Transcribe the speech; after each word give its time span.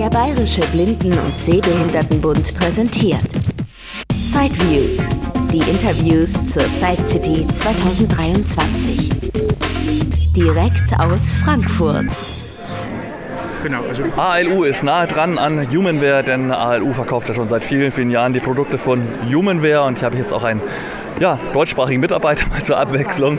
Der 0.00 0.08
Bayerische 0.08 0.62
Blinden- 0.72 1.12
und 1.12 1.38
Sehbehindertenbund 1.38 2.54
präsentiert 2.56 3.20
Sideviews, 4.14 5.10
die 5.52 5.58
Interviews 5.70 6.32
zur 6.46 6.62
Side 6.62 7.04
City 7.04 7.46
2023. 7.46 9.10
Direkt 10.34 10.98
aus 10.98 11.34
Frankfurt. 11.34 12.06
Genau, 13.62 13.82
also 13.82 14.04
ALU 14.16 14.64
ist 14.64 14.82
nahe 14.82 15.06
dran 15.06 15.36
an 15.36 15.70
Humanware, 15.70 16.24
denn 16.24 16.50
ALU 16.50 16.94
verkauft 16.94 17.28
ja 17.28 17.34
schon 17.34 17.48
seit 17.48 17.62
vielen, 17.62 17.92
vielen 17.92 18.10
Jahren 18.10 18.32
die 18.32 18.40
Produkte 18.40 18.78
von 18.78 19.06
Humanware 19.30 19.82
und 19.82 19.98
hier 19.98 20.06
habe 20.06 20.14
ich 20.14 20.22
jetzt 20.22 20.32
auch 20.32 20.44
einen 20.44 20.62
ja, 21.20 21.38
deutschsprachigen 21.52 22.00
Mitarbeiter 22.00 22.46
mal 22.50 22.62
zur 22.62 22.78
Abwechslung, 22.78 23.38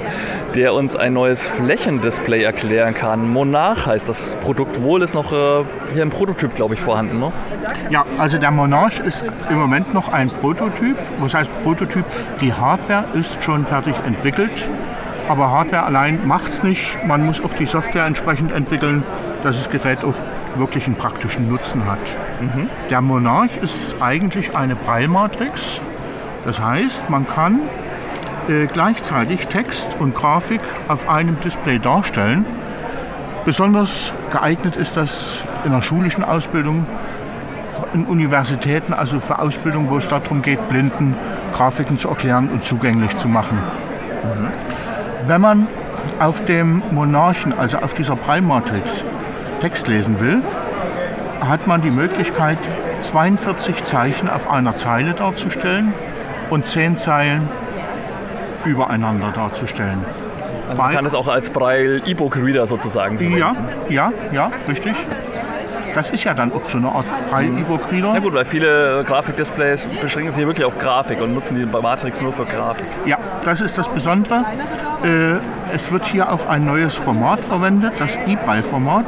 der 0.55 0.73
uns 0.73 0.95
ein 0.95 1.13
neues 1.13 1.45
Flächendisplay 1.45 2.43
erklären 2.43 2.93
kann. 2.93 3.29
Monarch 3.29 3.85
heißt 3.85 4.07
das 4.07 4.35
Produkt 4.43 4.81
wohl, 4.81 5.01
ist 5.01 5.13
noch 5.13 5.31
äh, 5.31 5.63
hier 5.93 6.03
im 6.03 6.09
Prototyp, 6.09 6.55
glaube 6.55 6.73
ich, 6.73 6.81
vorhanden. 6.81 7.19
Ne? 7.19 7.31
ja, 7.89 8.05
also 8.17 8.37
der 8.37 8.51
Monarch 8.51 8.99
ist 8.99 9.23
im 9.49 9.59
Moment 9.59 9.93
noch 9.93 10.09
ein 10.09 10.29
Prototyp. 10.29 10.97
Was 11.19 11.33
heißt 11.33 11.51
Prototyp? 11.63 12.05
Die 12.39 12.53
Hardware 12.53 13.05
ist 13.13 13.43
schon 13.43 13.65
fertig 13.65 13.95
entwickelt, 14.05 14.67
aber 15.27 15.51
Hardware 15.51 15.83
allein 15.83 16.25
macht 16.27 16.49
es 16.49 16.63
nicht. 16.63 16.97
Man 17.05 17.25
muss 17.25 17.43
auch 17.43 17.53
die 17.53 17.65
Software 17.65 18.05
entsprechend 18.05 18.51
entwickeln, 18.51 19.03
dass 19.43 19.57
das 19.57 19.69
Gerät 19.69 20.03
auch 20.03 20.15
wirklich 20.55 20.85
einen 20.85 20.95
praktischen 20.95 21.49
Nutzen 21.49 21.85
hat. 21.85 21.99
Der 22.89 23.01
Monarch 23.01 23.57
ist 23.61 23.95
eigentlich 24.01 24.55
eine 24.55 24.75
Braille-Matrix. 24.75 25.79
Das 26.43 26.59
heißt, 26.59 27.09
man 27.09 27.27
kann 27.27 27.61
äh, 28.47 28.67
gleichzeitig 28.67 29.47
Text 29.47 29.97
und 29.99 30.15
Grafik 30.15 30.61
auf 30.87 31.07
einem 31.09 31.39
Display 31.41 31.79
darstellen. 31.79 32.45
Besonders 33.45 34.13
geeignet 34.31 34.75
ist 34.75 34.97
das 34.97 35.43
in 35.65 35.71
der 35.71 35.81
schulischen 35.81 36.23
Ausbildung, 36.23 36.85
in 37.93 38.05
Universitäten, 38.05 38.93
also 38.93 39.19
für 39.19 39.39
Ausbildung, 39.39 39.89
wo 39.89 39.97
es 39.97 40.07
darum 40.07 40.41
geht, 40.41 40.69
Blinden 40.69 41.15
Grafiken 41.53 41.97
zu 41.97 42.09
erklären 42.09 42.49
und 42.49 42.63
zugänglich 42.63 43.15
zu 43.17 43.27
machen. 43.27 43.59
Wenn 45.27 45.41
man 45.41 45.67
auf 46.19 46.43
dem 46.45 46.81
Monarchen, 46.91 47.57
also 47.57 47.77
auf 47.77 47.93
dieser 47.93 48.15
Braille-Matrix, 48.15 49.03
Text 49.59 49.87
lesen 49.87 50.19
will, 50.19 50.41
hat 51.47 51.67
man 51.67 51.81
die 51.81 51.91
Möglichkeit, 51.91 52.57
42 52.99 53.83
Zeichen 53.83 54.29
auf 54.29 54.49
einer 54.49 54.75
Zeile 54.75 55.13
darzustellen 55.13 55.93
und 56.49 56.65
10 56.65 56.97
Zeilen 56.97 57.49
übereinander 58.65 59.31
darzustellen. 59.31 60.05
Also 60.69 60.81
man 60.81 60.93
kann 60.93 61.05
es 61.05 61.15
auch 61.15 61.27
als 61.27 61.49
Braille 61.49 62.01
E-Book-Reader 62.05 62.65
sozusagen 62.65 63.17
verwenden. 63.17 63.37
Ja, 63.37 63.55
ja, 63.89 64.13
ja, 64.31 64.51
richtig. 64.67 64.95
Das 65.93 66.09
ist 66.09 66.23
ja 66.23 66.33
dann 66.33 66.53
auch 66.53 66.69
so 66.69 66.77
eine 66.77 66.89
Art 66.89 67.05
Braille-E-Book-Reader. 67.29 68.13
Ja 68.13 68.19
gut, 68.19 68.33
weil 68.33 68.45
viele 68.45 69.03
Grafikdisplays 69.05 69.87
beschränken 70.01 70.31
sich 70.31 70.45
wirklich 70.45 70.65
auf 70.65 70.77
Grafik 70.79 71.21
und 71.21 71.33
nutzen 71.33 71.57
die 71.57 71.65
Matrix 71.65 72.21
nur 72.21 72.31
für 72.31 72.45
Grafik. 72.45 72.85
Ja, 73.05 73.17
das 73.43 73.59
ist 73.59 73.77
das 73.77 73.89
Besondere. 73.89 74.45
Äh, 75.03 75.73
es 75.73 75.91
wird 75.91 76.05
hier 76.05 76.31
auch 76.31 76.47
ein 76.47 76.65
neues 76.65 76.95
Format 76.95 77.43
verwendet, 77.43 77.93
das 77.99 78.17
E-Braille-Format. 78.25 79.05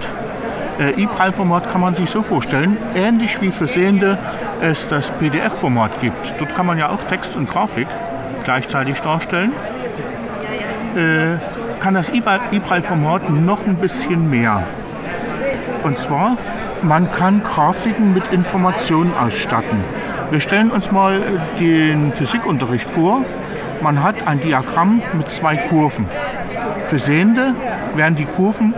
Äh, 0.79 1.01
E-Braille-Format 1.01 1.71
kann 1.71 1.79
man 1.79 1.93
sich 1.93 2.09
so 2.09 2.21
vorstellen, 2.21 2.77
ähnlich 2.95 3.39
wie 3.41 3.51
für 3.51 3.67
Sehende 3.67 4.17
es 4.59 4.87
das 4.87 5.11
PDF-Format 5.11 6.01
gibt. 6.01 6.33
Dort 6.39 6.53
kann 6.53 6.65
man 6.65 6.77
ja 6.77 6.89
auch 6.89 7.03
Text 7.03 7.37
und 7.37 7.49
Grafik 7.49 7.87
gleichzeitig 8.43 9.01
darstellen. 9.01 9.53
Äh, 10.95 11.37
kann 11.79 11.95
das 11.95 12.09
E-Braille-Format 12.09 13.29
noch 13.29 13.65
ein 13.65 13.75
bisschen 13.75 14.29
mehr. 14.29 14.63
Und 15.83 15.97
zwar, 15.97 16.37
man 16.81 17.11
kann 17.11 17.43
Grafiken 17.43 18.13
mit 18.13 18.27
Informationen 18.31 19.13
ausstatten. 19.13 19.83
Wir 20.31 20.39
stellen 20.39 20.71
uns 20.71 20.91
mal 20.91 21.21
äh, 21.21 21.59
den 21.59 22.13
Physikunterricht 22.13 22.89
vor. 22.89 23.25
Man 23.81 24.01
hat 24.01 24.27
ein 24.27 24.39
Diagramm 24.39 25.01
mit 25.13 25.29
zwei 25.29 25.57
Kurven. 25.57 26.07
Für 26.87 26.99
Sehende 26.99 27.53
werden 27.95 28.15
die 28.15 28.25
Kurven 28.25 28.73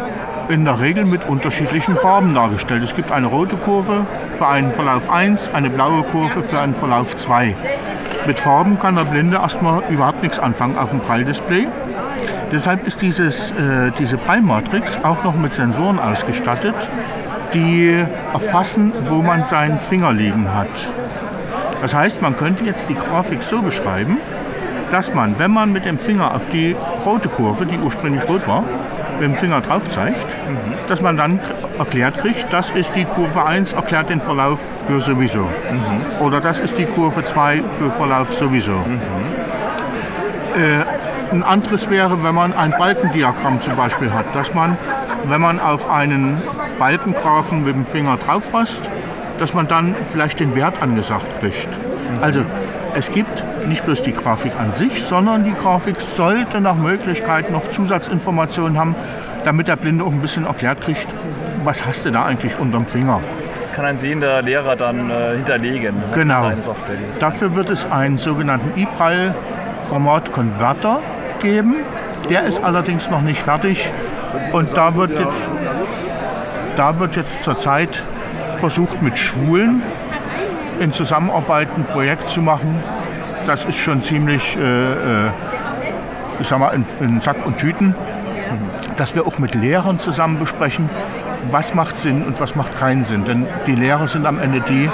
in 0.50 0.66
der 0.66 0.80
Regel 0.80 1.06
mit 1.06 1.28
unterschiedlichen 1.28 1.96
Farben 1.98 2.34
dargestellt. 2.34 2.84
Es 2.84 2.96
gibt 2.96 3.12
eine 3.12 3.28
rote 3.28 3.56
Kurve 3.56 4.06
für 4.38 4.48
einen 4.48 4.74
Verlauf 4.74 5.10
1, 5.10 5.54
eine 5.54 5.70
blaue 5.70 6.04
Kurve 6.04 6.44
für 6.44 6.60
einen 6.60 6.76
Verlauf 6.76 7.16
2. 7.18 7.56
Mit 8.28 8.40
Farben 8.40 8.80
kann 8.80 8.96
der 8.96 9.04
Blinde 9.04 9.38
erstmal 9.38 9.84
überhaupt 9.90 10.24
nichts 10.24 10.40
anfangen 10.40 10.78
auf 10.78 10.90
dem 10.90 11.00
Braille-Display. 11.00 11.68
Deshalb 12.52 12.88
ist 12.88 13.02
dieses, 13.02 13.52
äh, 13.52 13.92
diese 14.00 14.18
Braille-Matrix 14.18 15.00
auch 15.04 15.24
noch 15.24 15.36
mit 15.36 15.54
Sensoren 15.54 16.00
ausgestattet, 16.00 16.76
die 17.54 18.04
erfassen, 18.34 18.94
wo 19.10 19.22
man 19.22 19.44
seinen 19.44 19.78
Finger 19.78 20.12
liegen 20.12 20.52
hat. 20.54 20.70
Das 21.82 21.94
heißt, 21.94 22.22
man 22.24 22.36
könnte 22.36 22.64
jetzt 22.64 22.90
die 22.90 22.96
Grafik 22.96 23.44
so 23.44 23.62
beschreiben, 23.62 24.18
dass 24.92 25.14
man, 25.14 25.38
wenn 25.38 25.52
man 25.52 25.72
mit 25.72 25.86
dem 25.86 26.00
Finger 26.00 26.34
auf 26.34 26.48
die 26.48 26.76
rote 27.06 27.30
Kurve, 27.30 27.66
die 27.68 27.78
ursprünglich 27.78 28.28
rot 28.28 28.48
war, 28.48 28.64
mit 29.20 29.24
dem 29.24 29.38
Finger 29.38 29.62
drauf 29.62 29.88
zeigt, 29.90 30.28
dass 30.88 31.02
man 31.02 31.16
dann 31.16 31.40
erklärt 31.78 32.18
kriegt, 32.18 32.52
das 32.52 32.72
ist 32.72 32.96
die 32.96 33.06
Kurve 33.06 33.46
1, 33.46 33.74
erklärt 33.74 34.10
den 34.10 34.22
Verlauf 34.22 34.60
für 34.88 35.02
sowieso. 35.02 35.50
Oder 36.20 36.40
das 36.42 36.60
ist 36.60 36.78
die 36.78 36.86
Kurve 36.86 37.24
2 37.24 37.64
für 37.78 37.92
Verlauf 37.92 38.34
sowieso. 38.34 38.84
Äh, 40.56 40.84
ein 41.32 41.44
anderes 41.44 41.90
wäre, 41.90 42.24
wenn 42.24 42.36
man 42.36 42.54
ein 42.54 42.72
Balkendiagramm 42.72 43.60
zum 43.62 43.76
Beispiel 43.76 44.12
hat, 44.12 44.34
dass 44.34 44.54
man, 44.54 44.78
wenn 45.26 45.42
man 45.42 45.60
auf 45.60 45.90
einen 45.90 46.42
Balkengrafen 46.80 47.64
mit 47.64 47.76
dem 47.76 47.86
Finger 47.86 48.18
drauf 48.18 48.44
fasst, 48.46 48.90
dass 49.38 49.54
man 49.54 49.68
dann 49.68 49.96
vielleicht 50.10 50.40
den 50.40 50.56
Wert 50.56 50.82
angesagt 50.82 51.28
kriegt. 51.40 51.70
Also 52.22 52.42
es 52.94 53.12
gibt 53.12 53.44
nicht 53.68 53.86
bloß 53.86 54.04
die 54.04 54.14
Grafik 54.14 54.54
an 54.58 54.72
sich, 54.72 55.04
sondern 55.04 55.44
die 55.44 55.54
Grafik 55.54 56.00
sollte 56.00 56.62
nach 56.62 56.76
Möglichkeit 56.76 57.52
noch 57.52 57.68
Zusatzinformationen 57.68 58.78
haben, 58.78 58.96
damit 59.44 59.68
der 59.68 59.76
Blinde 59.76 60.04
auch 60.04 60.12
ein 60.12 60.22
bisschen 60.22 60.46
erklärt 60.46 60.82
kriegt, 60.82 61.08
was 61.66 61.86
hast 61.86 62.06
du 62.06 62.12
da 62.12 62.26
eigentlich 62.26 62.58
unterm 62.60 62.86
Finger. 62.86 63.20
Das 63.60 63.72
kann 63.74 63.86
ein 63.86 63.98
sehender 63.98 64.42
Lehrer 64.42 64.76
dann 64.76 65.10
äh, 65.10 65.36
hinterlegen. 65.36 65.96
ne? 65.96 66.04
Genau. 66.14 66.52
Software, 66.60 66.98
Dafür 67.20 67.56
wird 67.56 67.70
es 67.70 67.90
einen 67.90 68.18
sogenannten 68.18 68.80
E-Braille-Format-Converter 68.80 71.00
geben. 71.42 71.78
Der 72.30 72.44
ist 72.44 72.64
allerdings 72.64 73.10
noch 73.10 73.22
nicht 73.22 73.42
fertig 73.42 73.92
und 74.52 74.76
da 74.76 74.96
wird 74.96 75.18
jetzt, 75.20 75.50
da 76.76 77.00
wird 77.00 77.16
jetzt 77.16 77.44
zurzeit 77.44 78.04
versucht 78.58 79.02
mit 79.02 79.18
Schulen 79.18 79.82
in 80.80 80.92
Zusammenarbeit 80.92 81.70
ein 81.76 81.86
Projekt 81.86 82.28
zu 82.28 82.42
machen. 82.42 82.84
Das 83.46 83.66
ist 83.66 83.78
schon 83.78 84.02
ziemlich, 84.02 84.58
äh, 84.58 84.62
äh, 84.62 85.30
ich 86.40 86.48
sag 86.48 86.60
mal, 86.60 86.70
in, 86.70 86.86
in 87.00 87.22
Sack 87.22 87.46
und 87.46 87.60
Tüten, 87.60 87.94
dass 88.98 89.14
wir 89.14 89.28
auch 89.28 89.38
mit 89.38 89.54
Lehrern 89.56 90.00
zusammen 90.00 90.40
besprechen, 90.40 90.90
was 91.52 91.74
macht 91.74 91.98
Sinn 91.98 92.24
und 92.24 92.40
was 92.40 92.56
macht 92.56 92.78
keinen 92.78 93.04
Sinn. 93.04 93.26
Denn 93.26 93.48
die 93.68 93.76
Lehrer 93.76 94.08
sind 94.08 94.26
am 94.26 94.40
Ende 94.40 94.62
die, 94.62 94.90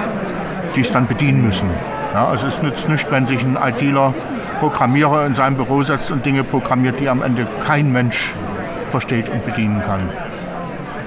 die 0.75 0.81
es 0.81 0.91
dann 0.91 1.07
bedienen 1.07 1.45
müssen. 1.45 1.69
Ja, 2.13 2.27
also 2.27 2.47
es 2.47 2.61
nützt 2.61 2.89
nichts, 2.89 3.09
wenn 3.11 3.25
sich 3.25 3.43
ein 3.43 3.57
ITler, 3.61 4.13
Programmierer 4.59 5.25
in 5.25 5.33
seinem 5.33 5.55
Büro 5.55 5.81
setzt 5.81 6.11
und 6.11 6.25
Dinge 6.25 6.43
programmiert, 6.43 6.99
die 6.99 7.09
am 7.09 7.23
Ende 7.23 7.47
kein 7.65 7.91
Mensch 7.91 8.33
versteht 8.89 9.27
und 9.29 9.43
bedienen 9.45 9.81
kann. 9.81 10.09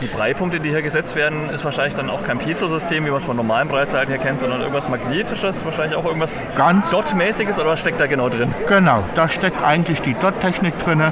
Die 0.00 0.06
Breipunkte, 0.06 0.58
die 0.58 0.70
hier 0.70 0.82
gesetzt 0.82 1.14
werden, 1.14 1.48
ist 1.50 1.64
wahrscheinlich 1.64 1.94
dann 1.94 2.10
auch 2.10 2.24
kein 2.24 2.38
Piezo-System, 2.38 3.04
wie 3.06 3.10
man 3.10 3.18
es 3.18 3.24
von 3.24 3.36
normalen 3.36 3.68
Breitzeiten 3.68 4.12
her 4.12 4.18
kennt, 4.20 4.40
sondern 4.40 4.60
irgendwas 4.60 4.88
Magnetisches, 4.88 5.64
wahrscheinlich 5.64 5.96
auch 5.96 6.04
irgendwas 6.04 6.42
Ganz 6.56 6.90
Dot-mäßiges 6.90 7.58
oder 7.60 7.70
was 7.70 7.80
steckt 7.80 8.00
da 8.00 8.06
genau 8.06 8.28
drin? 8.28 8.52
Genau, 8.68 9.04
da 9.14 9.28
steckt 9.28 9.62
eigentlich 9.62 10.02
die 10.02 10.14
Dot-Technik 10.14 10.78
drin. 10.80 11.02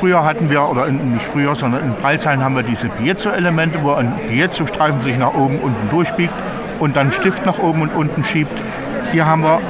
Früher 0.00 0.24
hatten 0.24 0.48
wir, 0.48 0.68
oder 0.68 0.86
in, 0.86 1.12
nicht 1.12 1.24
früher, 1.24 1.54
sondern 1.56 1.82
in 1.82 1.94
Breilzeilen 1.94 2.44
haben 2.44 2.54
wir 2.54 2.62
diese 2.62 2.88
Piezo-Elemente, 2.88 3.82
wo 3.82 3.92
ein 3.92 4.12
Piezo-Streifen 4.28 5.00
sich 5.00 5.18
nach 5.18 5.34
oben 5.34 5.58
und 5.58 5.74
unten 5.74 5.90
durchbiegt 5.90 6.34
und 6.78 6.96
dann 6.96 7.10
Stift 7.10 7.44
nach 7.44 7.58
oben 7.58 7.82
und 7.82 7.94
unten 7.94 8.24
schiebt. 8.24 8.62
Hier 9.12 9.26
haben 9.26 9.42
wir 9.42 9.60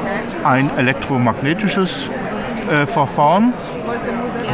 ein 0.45 0.71
elektromagnetisches 0.77 2.11
äh, 2.71 2.87
Verfahren, 2.87 3.55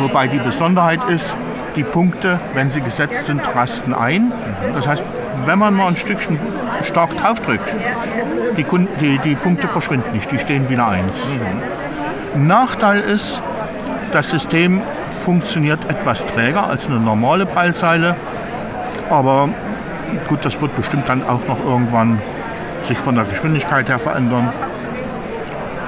wobei 0.00 0.29
die 0.29 0.38
Besonderheit 0.38 1.00
ist, 1.09 1.37
die 1.75 1.85
Punkte, 1.85 2.38
wenn 2.53 2.71
sie 2.71 2.81
gesetzt 2.81 3.26
sind, 3.26 3.43
rasten 3.55 3.94
ein. 3.94 4.32
Das 4.73 4.87
heißt, 4.87 5.05
wenn 5.44 5.59
man 5.59 5.75
mal 5.75 5.88
ein 5.88 5.97
Stückchen 5.97 6.38
stark 6.82 7.17
draufdrückt, 7.17 7.69
die, 8.56 8.65
die, 9.00 9.19
die 9.19 9.35
Punkte 9.35 9.67
verschwinden 9.67 10.12
nicht, 10.12 10.31
die 10.31 10.38
stehen 10.38 10.69
wieder 10.69 10.87
eins. 10.87 11.26
Nachteil 12.37 13.00
ist, 13.00 13.43
das 14.12 14.31
System 14.31 14.82
funktioniert 15.25 15.88
etwas 15.88 16.26
träger 16.26 16.69
als 16.69 16.87
eine 16.87 17.00
normale 17.00 17.47
Prallzeile. 17.47 18.15
Aber 19.09 19.49
gut, 20.29 20.44
das 20.44 20.61
wird 20.61 20.76
bestimmt 20.76 21.09
dann 21.09 21.23
auch 21.23 21.47
noch 21.49 21.59
irgendwann 21.65 22.21
sich 22.87 22.99
von 22.99 23.15
der 23.15 23.25
Geschwindigkeit 23.25 23.88
her 23.88 23.99
verändern. 23.99 24.53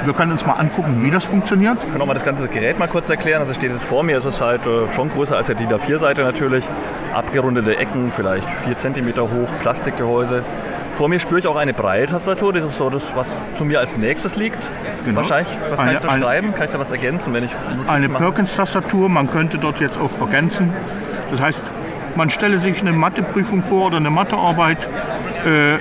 Wir 0.04 0.14
können 0.14 0.32
uns 0.32 0.46
mal 0.46 0.54
angucken, 0.54 1.02
wie 1.02 1.10
das 1.10 1.24
funktioniert. 1.24 1.76
Ich 1.84 1.92
kann 1.92 2.00
auch 2.00 2.06
mal 2.06 2.14
das 2.14 2.24
ganze 2.24 2.48
Gerät 2.48 2.78
mal 2.78 2.86
kurz 2.88 3.10
erklären. 3.10 3.40
Also 3.40 3.52
steht 3.54 3.72
jetzt 3.72 3.84
vor 3.84 4.02
mir, 4.02 4.16
es 4.16 4.24
ist 4.24 4.40
halt 4.40 4.66
äh, 4.66 4.90
schon 4.94 5.10
größer 5.10 5.36
als 5.36 5.48
die 5.48 5.54
DIN 5.54 5.68
A4-Seite 5.68 6.22
natürlich. 6.22 6.64
Abgerundete 7.12 7.76
Ecken, 7.76 8.12
vielleicht 8.12 8.48
4 8.48 8.78
cm 8.78 9.18
hoch, 9.18 9.48
Plastikgehäuse. 9.60 10.44
Vor 10.96 11.08
mir 11.10 11.20
spüre 11.20 11.38
ich 11.40 11.46
auch 11.46 11.56
eine 11.56 11.74
Braille-Tastatur. 11.74 12.54
Das 12.54 12.64
ist 12.64 12.78
so 12.78 12.88
das, 12.88 13.02
was 13.14 13.36
zu 13.58 13.66
mir 13.66 13.80
als 13.80 13.98
nächstes 13.98 14.36
liegt. 14.36 14.56
Genau. 15.04 15.18
Wahrscheinlich. 15.18 15.48
Was 15.68 15.78
kann 15.78 15.88
Eine- 15.88 15.98
ich 15.98 16.02
da 16.04 16.08
eine- 16.08 16.22
schreiben? 16.22 16.54
Kann 16.54 16.64
ich 16.64 16.70
da 16.70 16.78
was 16.78 16.90
ergänzen, 16.90 17.34
wenn 17.34 17.44
ich 17.44 17.52
Notizen 17.52 17.90
Eine? 17.90 18.08
Perkins-Tastatur, 18.08 19.08
man 19.10 19.30
könnte 19.30 19.58
dort 19.58 19.78
jetzt 19.80 19.98
auch 19.98 20.10
ergänzen. 20.20 20.72
Das 21.30 21.40
heißt, 21.42 21.62
man 22.14 22.30
stelle 22.30 22.56
sich 22.58 22.80
eine 22.80 22.92
Matheprüfung 22.92 23.62
vor 23.64 23.88
oder 23.88 23.98
eine 23.98 24.08
Mathearbeit. 24.08 24.88
Äh, 25.44 25.76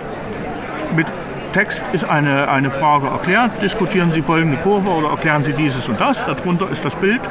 mit 0.95 1.07
Text 1.53 1.85
ist 1.93 2.03
eine, 2.03 2.49
eine 2.49 2.69
Frage 2.69 3.07
erklärt. 3.07 3.61
Diskutieren 3.61 4.11
Sie 4.11 4.21
folgende 4.21 4.57
Kurve 4.57 4.89
oder 4.89 5.11
erklären 5.11 5.43
Sie 5.43 5.53
dieses 5.53 5.87
und 5.87 6.01
das. 6.01 6.25
Darunter 6.25 6.69
ist 6.69 6.83
das 6.83 6.95
Bild. 6.97 7.21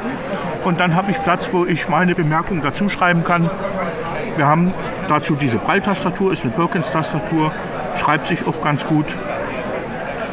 Und 0.63 0.79
dann 0.79 0.95
habe 0.95 1.11
ich 1.11 1.21
Platz, 1.21 1.49
wo 1.51 1.65
ich 1.67 1.87
meine 1.87 2.15
Bemerkung 2.15 2.63
dazu 2.63 2.89
schreiben 2.89 3.23
kann. 3.23 3.47
Wir 4.37 4.47
haben 4.47 4.73
dazu 5.07 5.35
diese 5.35 5.57
Braille-Tastatur, 5.59 6.33
ist 6.33 6.43
eine 6.43 6.51
Perkins-Tastatur, 6.53 7.51
schreibt 7.97 8.27
sich 8.27 8.45
auch 8.47 8.61
ganz 8.61 8.85
gut. 8.85 9.05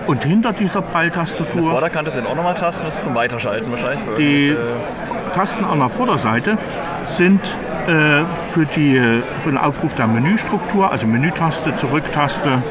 Und 0.06 0.24
hinter 0.24 0.52
dieser 0.52 0.82
Braille-Tastatur 0.82 1.70
Vorderkante 1.70 2.10
sind 2.10 2.26
auch 2.26 2.34
nochmal 2.34 2.54
Tasten, 2.54 2.84
das 2.84 2.96
ist 2.96 3.04
zum 3.04 3.14
Weiterschalten 3.14 3.70
wahrscheinlich. 3.70 4.00
Die 4.18 4.48
irgendwelche- 4.48 5.32
Tasten 5.34 5.64
an 5.64 5.78
der 5.78 5.88
Vorderseite 5.88 6.58
sind 7.06 7.40
äh, 7.86 8.22
für, 8.50 8.66
die, 8.66 9.00
für 9.42 9.48
den 9.50 9.56
Aufruf 9.56 9.94
der 9.94 10.06
Menüstruktur, 10.06 10.90
also 10.90 11.06
Menütaste, 11.06 11.74
Zurücktaste 11.74 12.62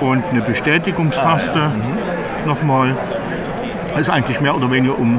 und 0.00 0.22
eine 0.30 0.42
Bestätigungstaste 0.42 1.72
nochmal. 2.46 2.96
Das 3.92 4.02
ist 4.02 4.10
eigentlich 4.10 4.40
mehr 4.40 4.54
oder 4.54 4.70
weniger, 4.70 4.96
um 4.98 5.18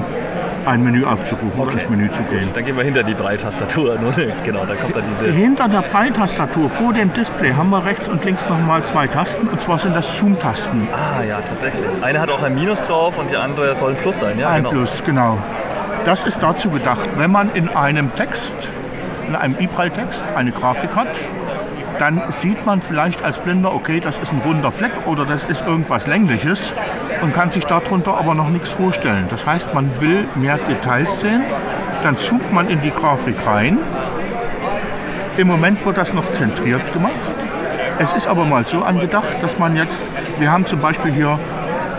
ein 0.66 0.84
Menü 0.84 1.04
aufzurufen, 1.06 1.60
Okay. 1.60 1.74
ins 1.74 1.90
Menü 1.90 2.10
zu 2.12 2.24
gehen. 2.24 2.50
Dann 2.54 2.66
gehen 2.66 2.76
wir 2.78 2.84
hinter 2.84 3.04
die 3.04 3.14
Braille-Tastatur. 3.14 3.98
Nur- 4.02 4.14
genau, 4.44 4.66
da 4.66 4.76
kommt 4.76 4.96
dann 4.96 5.04
diese. 5.10 5.26
Hinter 5.32 5.68
der 5.68 5.82
Braille-Tastatur 5.82 6.70
vor 6.70 6.94
dem 6.94 7.12
Display 7.14 7.54
haben 7.54 7.70
wir 7.70 7.84
rechts 7.86 8.08
und 8.08 8.24
links 8.26 8.48
nochmal 8.50 8.84
zwei 8.84 9.08
Tasten, 9.08 9.48
und 9.48 9.60
zwar 9.62 9.78
sind 9.78 9.96
das 9.96 10.18
Zoom-Tasten. 10.18 10.88
Ah 10.94 11.24
ja, 11.24 11.42
tatsächlich. 11.42 11.86
Eine 12.02 12.20
hat 12.20 12.32
auch 12.32 12.44
ein 12.44 12.56
Minus 12.56 12.82
drauf 12.84 13.18
und 13.18 13.30
die 13.32 13.38
andere 13.38 13.76
soll 13.76 13.92
ein 13.92 13.98
Plus 13.98 14.20
sein. 14.20 14.40
Ja, 14.40 14.50
Ein 14.50 14.58
genau. 14.64 14.70
Plus, 14.72 15.04
genau. 15.06 15.38
Das 16.06 16.24
ist 16.24 16.42
dazu 16.44 16.70
gedacht, 16.70 17.08
wenn 17.18 17.32
man 17.32 17.50
in 17.54 17.70
einem 17.70 18.14
Text, 18.16 18.58
in 19.28 19.36
einem 19.36 19.56
E-Braille-Text 19.60 20.24
eine 20.36 20.52
Grafik 20.52 20.96
hat, 20.96 21.08
dann 22.00 22.22
sieht 22.30 22.66
man 22.66 22.82
vielleicht 22.82 23.24
als 23.24 23.40
Blinder, 23.40 23.74
okay, 23.74 24.00
das 24.00 24.20
ist 24.20 24.32
ein 24.34 24.42
runder 24.46 24.72
Fleck 24.72 24.92
oder 25.06 25.26
das 25.26 25.46
ist 25.46 25.62
irgendwas 25.66 26.08
Längliches 26.08 26.74
und 27.22 27.34
kann 27.34 27.50
sich 27.50 27.66
darunter 27.66 28.18
aber 28.18 28.36
noch 28.36 28.50
nichts 28.50 28.72
vorstellen. 28.72 29.28
Das 29.30 29.46
heißt, 29.46 29.74
man 29.74 29.90
will 30.02 30.26
mehr 30.36 30.58
Details 30.58 31.22
sehen, 31.22 31.44
dann 32.04 32.18
zoomt 32.18 32.52
man 32.52 32.68
in 32.70 32.82
die 32.82 32.92
Grafik 32.92 33.36
rein. 33.46 33.80
Im 35.38 35.48
Moment 35.48 35.86
wird 35.86 35.98
das 35.98 36.14
noch 36.14 36.30
zentriert 36.30 36.94
gemacht. 36.94 37.14
Es 38.00 38.14
ist 38.14 38.28
aber 38.28 38.46
mal 38.46 38.66
so 38.66 38.84
angedacht, 38.84 39.42
dass 39.42 39.58
man 39.60 39.76
jetzt, 39.76 40.04
wir 40.40 40.52
haben 40.52 40.66
zum 40.66 40.80
Beispiel 40.80 41.12
hier 41.12 41.40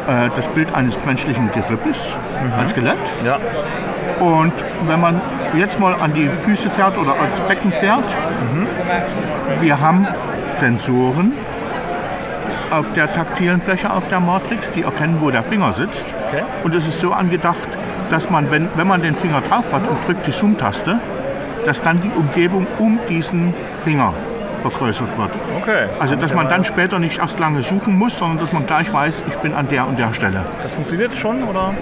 äh, 0.07 0.29
das 0.37 0.49
Bild 0.49 0.75
eines 0.75 1.03
menschlichen 1.05 1.51
Gerippes 1.53 2.17
als 2.59 2.71
Skelett. 2.71 2.97
Ja, 3.25 3.39
Und 4.21 4.53
wenn 4.87 5.01
man 5.01 5.21
jetzt 5.57 5.81
mal 5.81 5.95
an 5.95 6.13
die 6.13 6.29
Füße 6.43 6.69
fährt 6.71 6.99
oder 6.99 7.15
ans 7.15 7.41
Becken 7.41 7.73
fährt, 7.73 8.05
wir 9.61 9.81
haben 9.81 10.07
Sensoren 10.49 11.33
auf 12.71 12.93
der 12.93 13.13
taktilen 13.13 13.63
Fläche 13.63 13.93
auf 13.93 14.09
der 14.09 14.21
Matrix, 14.21 14.73
die 14.73 14.83
erkennen, 14.83 15.19
wo 15.21 15.31
der 15.31 15.43
Finger 15.43 15.73
sitzt. 15.73 16.07
okay. 16.29 16.43
Und 16.63 16.75
es 16.75 16.87
ist 16.87 17.01
so 17.01 17.13
angedacht, 17.13 17.69
dass 18.11 18.31
man, 18.31 18.51
wenn, 18.51 18.69
wenn 18.77 18.87
man 18.87 19.03
den 19.03 19.15
Finger 19.15 19.41
drauf 19.41 19.73
hat 19.73 19.89
und 19.89 20.07
drückt 20.07 20.27
die 20.27 20.33
Zoom-Taste, 20.33 20.99
dass 21.65 21.83
dann 21.83 22.01
die 22.01 22.11
Umgebung 22.11 22.67
um 22.79 22.99
diesen 23.09 23.55
Finger 23.85 24.13
vergrößert 24.63 25.19
wird. 25.19 25.31
Okay. 25.61 25.87
Also 26.01 26.17
dass 26.17 26.33
man 26.35 26.49
dann 26.49 26.65
später 26.65 26.99
nicht 26.99 27.19
erst 27.19 27.39
lange 27.39 27.63
suchen 27.63 27.97
muss, 27.99 28.19
sondern 28.19 28.39
dass 28.39 28.53
man 28.53 28.67
gleich 28.67 28.93
weiß, 28.93 29.25
ich 29.29 29.37
bin 29.37 29.55
an 29.55 29.69
der 29.69 29.87
und 29.87 29.99
der 29.99 30.13
Stelle. 30.13 30.43
Das 30.63 30.75
funktioniert 30.75 31.15
schon, 31.15 31.43
oder? 31.45 31.75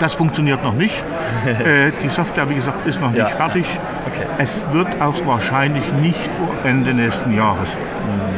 Das 0.00 0.14
funktioniert 0.14 0.62
noch 0.62 0.74
nicht. 0.74 1.04
äh, 1.46 1.92
die 2.02 2.08
Software, 2.08 2.48
wie 2.48 2.54
gesagt, 2.54 2.86
ist 2.86 3.00
noch 3.00 3.12
Ja. 3.14 3.24
nicht 3.24 3.34
fertig. 3.36 3.78
Okay. 4.06 4.26
Es 4.38 4.62
wird 4.72 5.00
auch 5.00 5.14
wahrscheinlich 5.26 5.92
nicht 5.94 6.30
Ende 6.64 6.92
nächsten 6.94 7.34
Jahres. 7.34 7.78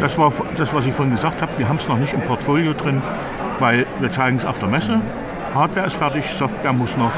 Das 0.00 0.19
war 0.19 0.32
das, 0.56 0.75
was 0.75 0.87
ich 0.87 0.93
vorhin 0.93 1.14
gesagt 1.14 1.41
habe. 1.43 1.53
Wir 1.56 1.69
haben 1.69 1.76
es 1.79 1.88
noch 1.88 1.99
nicht 1.99 2.12
im 2.12 2.20
Portfolio 2.20 2.73
drin, 2.75 3.03
weil 3.58 3.87
wir 4.00 4.11
zeigen 4.11 4.37
es 4.37 4.44
auf 4.44 4.58
der 4.58 4.69
Messe. 4.69 5.00
Hardware 5.56 5.87
ist 5.87 5.97
fertig, 5.97 6.25
Software 6.26 6.73
muss 6.73 6.97
noch 6.97 7.12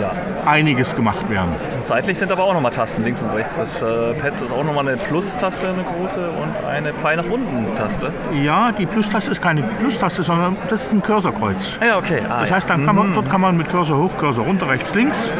Ja. 0.00 0.10
einiges 0.46 0.94
gemacht 0.96 1.28
werden. 1.28 1.54
Und 1.76 1.84
seitlich 1.86 2.18
sind 2.18 2.32
aber 2.32 2.44
auch 2.44 2.54
nochmal 2.54 2.72
Tasten 2.72 3.04
links 3.04 3.22
und 3.22 3.30
rechts. 3.30 3.56
Das 3.56 3.82
äh, 3.82 4.14
Pads 4.14 4.42
ist 4.42 4.52
auch 4.52 4.64
nochmal 4.64 4.88
eine 4.88 4.96
Plus-Taste, 4.96 5.68
eine 5.68 5.82
große, 5.84 6.30
und 6.30 6.68
eine 6.68 6.92
Pfeil 6.94 7.16
nach 7.18 7.26
unten-Taste. 7.28 8.12
Ja, 8.42 8.72
die 8.72 8.86
Plus-Taste 8.86 9.30
ist 9.30 9.42
keine 9.42 9.62
Plus-Taste, 9.62 10.22
sondern 10.22 10.56
das 10.68 10.86
ist 10.86 10.92
ein 10.92 11.02
Cursorkreuz. 11.02 11.78
Ah 11.80 11.84
ja, 11.86 11.98
okay. 11.98 12.22
Ah, 12.28 12.40
Das 12.40 12.50
heißt, 12.52 12.70
dann 12.70 12.86
kann 12.86 12.96
man, 12.96 13.12
dort 13.14 13.30
kann 13.30 13.40
man 13.40 13.56
mit 13.56 13.68
Cursor 13.68 13.98
hoch, 13.98 14.16
Cursor 14.18 14.44
runter, 14.46 14.68
rechts, 14.68 14.94
links. 14.94 15.30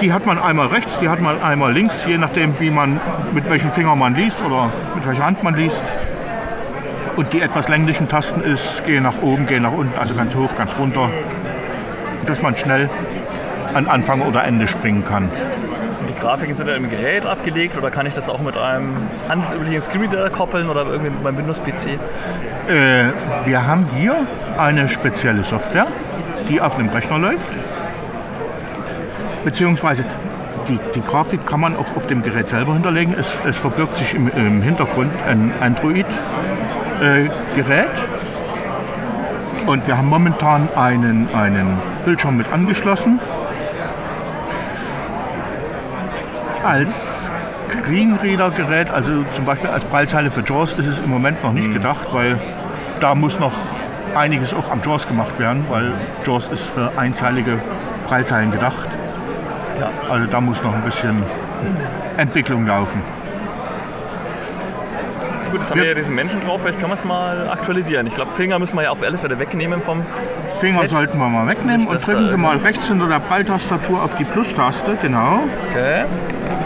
Die 0.00 0.12
hat 0.12 0.24
man 0.24 0.38
einmal 0.38 0.68
rechts, 0.68 0.98
die 0.98 1.08
hat 1.10 1.20
man 1.20 1.42
einmal 1.42 1.72
links, 1.74 2.06
je 2.06 2.16
nachdem, 2.16 2.58
wie 2.58 2.70
man, 2.70 2.98
mit 3.32 3.48
welchem 3.50 3.70
Finger 3.72 3.94
man 3.96 4.14
liest 4.14 4.42
oder 4.42 4.70
mit 4.94 5.06
welcher 5.06 5.26
Hand 5.26 5.42
man 5.42 5.54
liest. 5.54 5.84
Und 7.20 7.34
die 7.34 7.42
etwas 7.42 7.68
länglichen 7.68 8.08
Tasten 8.08 8.40
ist, 8.40 8.82
gehen 8.86 9.02
nach 9.02 9.20
oben, 9.20 9.44
gehen 9.44 9.62
nach 9.62 9.72
unten, 9.72 9.92
also 9.98 10.14
ganz 10.14 10.34
hoch, 10.34 10.56
ganz 10.56 10.74
runter, 10.78 11.10
dass 12.24 12.40
man 12.40 12.56
schnell 12.56 12.88
an 13.74 13.88
Anfang 13.88 14.22
oder 14.22 14.42
Ende 14.44 14.66
springen 14.66 15.04
kann. 15.04 15.28
Die 16.08 16.18
Grafiken 16.18 16.54
sind 16.54 16.66
dann 16.66 16.82
im 16.82 16.88
Gerät 16.88 17.26
abgelegt 17.26 17.76
oder 17.76 17.90
kann 17.90 18.06
ich 18.06 18.14
das 18.14 18.30
auch 18.30 18.40
mit 18.40 18.56
einem 18.56 19.06
handelsüblichen 19.28 19.82
Screenreader 19.82 20.30
koppeln 20.30 20.70
oder 20.70 20.86
irgendwie 20.86 21.10
mit 21.10 21.22
meinem 21.22 21.36
Windows-PC? 21.36 21.88
Äh, 22.68 23.10
wir 23.44 23.66
haben 23.66 23.86
hier 23.98 24.26
eine 24.56 24.88
spezielle 24.88 25.44
Software, 25.44 25.88
die 26.48 26.62
auf 26.62 26.78
einem 26.78 26.88
Rechner 26.88 27.18
läuft. 27.18 27.50
Beziehungsweise 29.44 30.06
die, 30.68 30.78
die 30.94 31.02
Grafik 31.02 31.46
kann 31.46 31.60
man 31.60 31.76
auch 31.76 31.96
auf 31.96 32.06
dem 32.06 32.22
Gerät 32.22 32.48
selber 32.48 32.72
hinterlegen. 32.72 33.14
Es, 33.18 33.30
es 33.44 33.58
verbirgt 33.58 33.96
sich 33.96 34.14
im, 34.14 34.28
im 34.28 34.62
Hintergrund 34.62 35.10
ein 35.28 35.74
Android-Gerät. 37.00 37.88
Und 39.66 39.86
wir 39.86 39.96
haben 39.96 40.08
momentan 40.08 40.68
einen, 40.74 41.32
einen 41.34 41.78
Bildschirm 42.04 42.36
mit 42.36 42.52
angeschlossen. 42.52 43.20
Als 46.62 47.30
Screenreader-Gerät, 47.70 48.90
also 48.90 49.24
zum 49.30 49.44
Beispiel 49.44 49.70
als 49.70 49.84
Braillezeile 49.84 50.30
für 50.30 50.42
JAWS, 50.42 50.74
ist 50.74 50.86
es 50.86 50.98
im 50.98 51.08
Moment 51.10 51.42
noch 51.42 51.52
nicht 51.52 51.72
gedacht, 51.72 52.08
weil 52.12 52.38
da 53.00 53.14
muss 53.14 53.38
noch 53.38 53.52
einiges 54.14 54.52
auch 54.52 54.70
am 54.70 54.82
JAWS 54.82 55.06
gemacht 55.06 55.38
werden, 55.38 55.64
weil 55.70 55.92
JAWS 56.26 56.48
ist 56.48 56.64
für 56.64 56.92
einzeilige 56.98 57.58
Braillezeilen 58.08 58.50
gedacht. 58.50 58.88
Ja. 59.78 59.90
Also 60.10 60.26
da 60.26 60.40
muss 60.40 60.62
noch 60.62 60.74
ein 60.74 60.82
bisschen 60.82 61.22
Entwicklung 62.16 62.66
laufen. 62.66 63.02
Gut, 65.50 65.60
jetzt 65.60 65.70
haben 65.70 65.80
wir 65.80 65.88
ja 65.88 65.94
diesen 65.94 66.14
Menschen 66.14 66.40
drauf. 66.42 66.60
Vielleicht 66.62 66.78
kann 66.80 66.88
man 66.90 66.98
es 66.98 67.04
mal 67.04 67.48
aktualisieren. 67.48 68.06
Ich 68.06 68.14
glaube, 68.14 68.30
Finger 68.32 68.58
müssen 68.58 68.76
wir 68.76 68.84
ja 68.84 68.90
auf 68.90 69.02
alle 69.02 69.18
Fälle 69.18 69.38
wegnehmen 69.38 69.82
vom. 69.82 70.04
Finger 70.60 70.80
Fett. 70.80 70.90
sollten 70.90 71.18
wir 71.18 71.28
mal 71.28 71.46
wegnehmen 71.48 71.78
Nicht, 71.78 71.90
und 71.90 72.06
drücken 72.06 72.28
Sie 72.28 72.36
mal 72.36 72.56
rechts 72.58 72.86
hinter 72.88 73.08
der 73.08 73.18
Braille-Tastatur 73.20 74.02
auf 74.02 74.14
die 74.16 74.24
Plus-Taste, 74.24 74.96
genau. 75.00 75.40
Okay. 75.70 76.04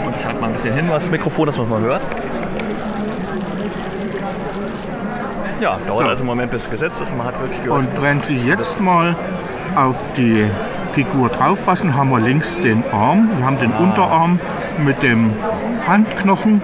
Und 0.05 0.15
ich 0.17 0.25
halte 0.25 0.39
mal 0.41 0.47
ein 0.47 0.53
bisschen 0.53 0.73
hin, 0.73 0.85
was 0.89 1.05
das 1.05 1.11
Mikrofon, 1.11 1.45
dass 1.47 1.57
man 1.57 1.65
es 1.67 1.71
mal 1.71 1.81
hört. 1.81 2.01
Ja, 5.59 5.77
dauert 5.87 6.03
So. 6.03 6.09
also 6.09 6.21
einen 6.21 6.27
Moment, 6.27 6.51
bis 6.51 6.63
es 6.63 6.69
gesetzt 6.69 7.01
ist. 7.01 7.15
Man 7.15 7.25
hat 7.25 7.39
wirklich 7.39 7.63
gehört. 7.63 7.79
Und 7.87 8.01
wenn 8.01 8.21
Sie 8.21 8.35
jetzt 8.35 8.81
mal 8.81 9.15
auf 9.75 9.95
die 10.17 10.45
Figur 10.91 11.29
draufpassen, 11.29 11.95
haben 11.95 12.09
wir 12.09 12.19
links 12.19 12.57
den 12.61 12.83
Arm. 12.91 13.29
Wir 13.37 13.45
haben 13.45 13.59
den 13.59 13.73
Ah. 13.73 13.79
Unterarm 13.79 14.39
mit 14.77 15.01
dem 15.01 15.33
Handknochen. 15.87 16.61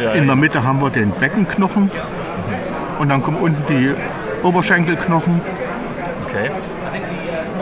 Ja, 0.00 0.12
In 0.12 0.26
der 0.26 0.36
Mitte 0.36 0.62
haben 0.64 0.80
wir 0.80 0.90
den 0.90 1.10
Beckenknochen. 1.10 1.90
Und 2.98 3.08
dann 3.08 3.22
kommen 3.22 3.38
unten 3.38 3.62
die 3.68 3.94
Oberschenkelknochen. 4.42 5.40
okay. 6.26 6.50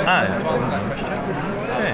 Ah, 0.07 0.23
ja. 0.23 0.29
Okay. 0.45 1.93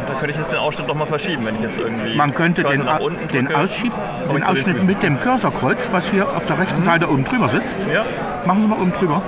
Und 0.00 0.08
da 0.08 0.14
könnte 0.14 0.30
ich 0.30 0.38
jetzt 0.38 0.52
den 0.52 0.58
Ausschnitt 0.58 0.88
noch 0.88 0.94
mal 0.94 1.06
verschieben, 1.06 1.44
wenn 1.44 1.56
ich 1.56 1.60
jetzt 1.62 1.78
irgendwie. 1.78 2.16
Man 2.16 2.34
könnte 2.34 2.62
Cursor 2.62 2.76
den, 2.76 2.86
nach 2.86 3.00
unten 3.00 3.28
den, 3.28 3.46
drücke. 3.46 3.60
Ausschieb, 3.60 3.92
den 4.32 4.42
Ausschnitt 4.42 4.82
mit 4.84 5.02
dem 5.02 5.20
Cursorkreuz, 5.20 5.88
was 5.92 6.10
hier 6.10 6.28
auf 6.28 6.46
der 6.46 6.58
rechten 6.58 6.82
Seite 6.82 7.10
oben 7.10 7.24
drüber 7.24 7.48
sitzt. 7.48 7.78
Ja. 7.92 8.04
Machen 8.46 8.62
Sie 8.62 8.68
mal 8.68 8.78
oben 8.80 8.92
drüber. 8.92 9.22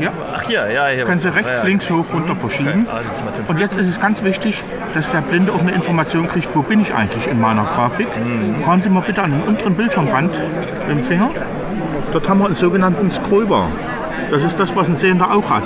Ja. 0.00 0.10
Ach 0.34 0.42
hier, 0.42 0.70
ja, 0.70 0.86
hier. 0.88 1.04
Können 1.04 1.20
Sie 1.20 1.34
rechts, 1.34 1.58
ja, 1.58 1.64
links, 1.64 1.90
hoch, 1.90 2.04
runter 2.12 2.36
verschieben. 2.36 2.86
Okay. 2.88 3.00
Also 3.26 3.40
Und 3.48 3.60
jetzt 3.60 3.76
ist 3.76 3.88
es 3.88 4.00
ganz 4.00 4.22
wichtig, 4.22 4.62
dass 4.94 5.10
der 5.10 5.20
Blinde 5.20 5.52
auch 5.52 5.60
eine 5.60 5.72
Information 5.72 6.26
kriegt, 6.28 6.48
wo 6.54 6.62
bin 6.62 6.80
ich 6.80 6.94
eigentlich 6.94 7.26
in 7.26 7.40
meiner 7.40 7.64
Grafik. 7.64 8.08
Fahren 8.64 8.80
Sie 8.80 8.90
mal 8.90 9.02
bitte 9.02 9.22
an 9.22 9.32
den 9.32 9.42
unteren 9.42 9.74
Bildschirmrand 9.74 10.34
mit 10.88 10.98
dem 10.98 11.04
Finger. 11.04 11.30
Dort 12.12 12.28
haben 12.28 12.40
wir 12.40 12.46
einen 12.46 12.56
sogenannten 12.56 13.10
Scrollbar. 13.10 13.68
Das 14.30 14.42
ist 14.44 14.58
das, 14.58 14.74
was 14.74 14.88
ein 14.88 14.96
Sehender 14.96 15.30
auch 15.34 15.48
hat. 15.50 15.62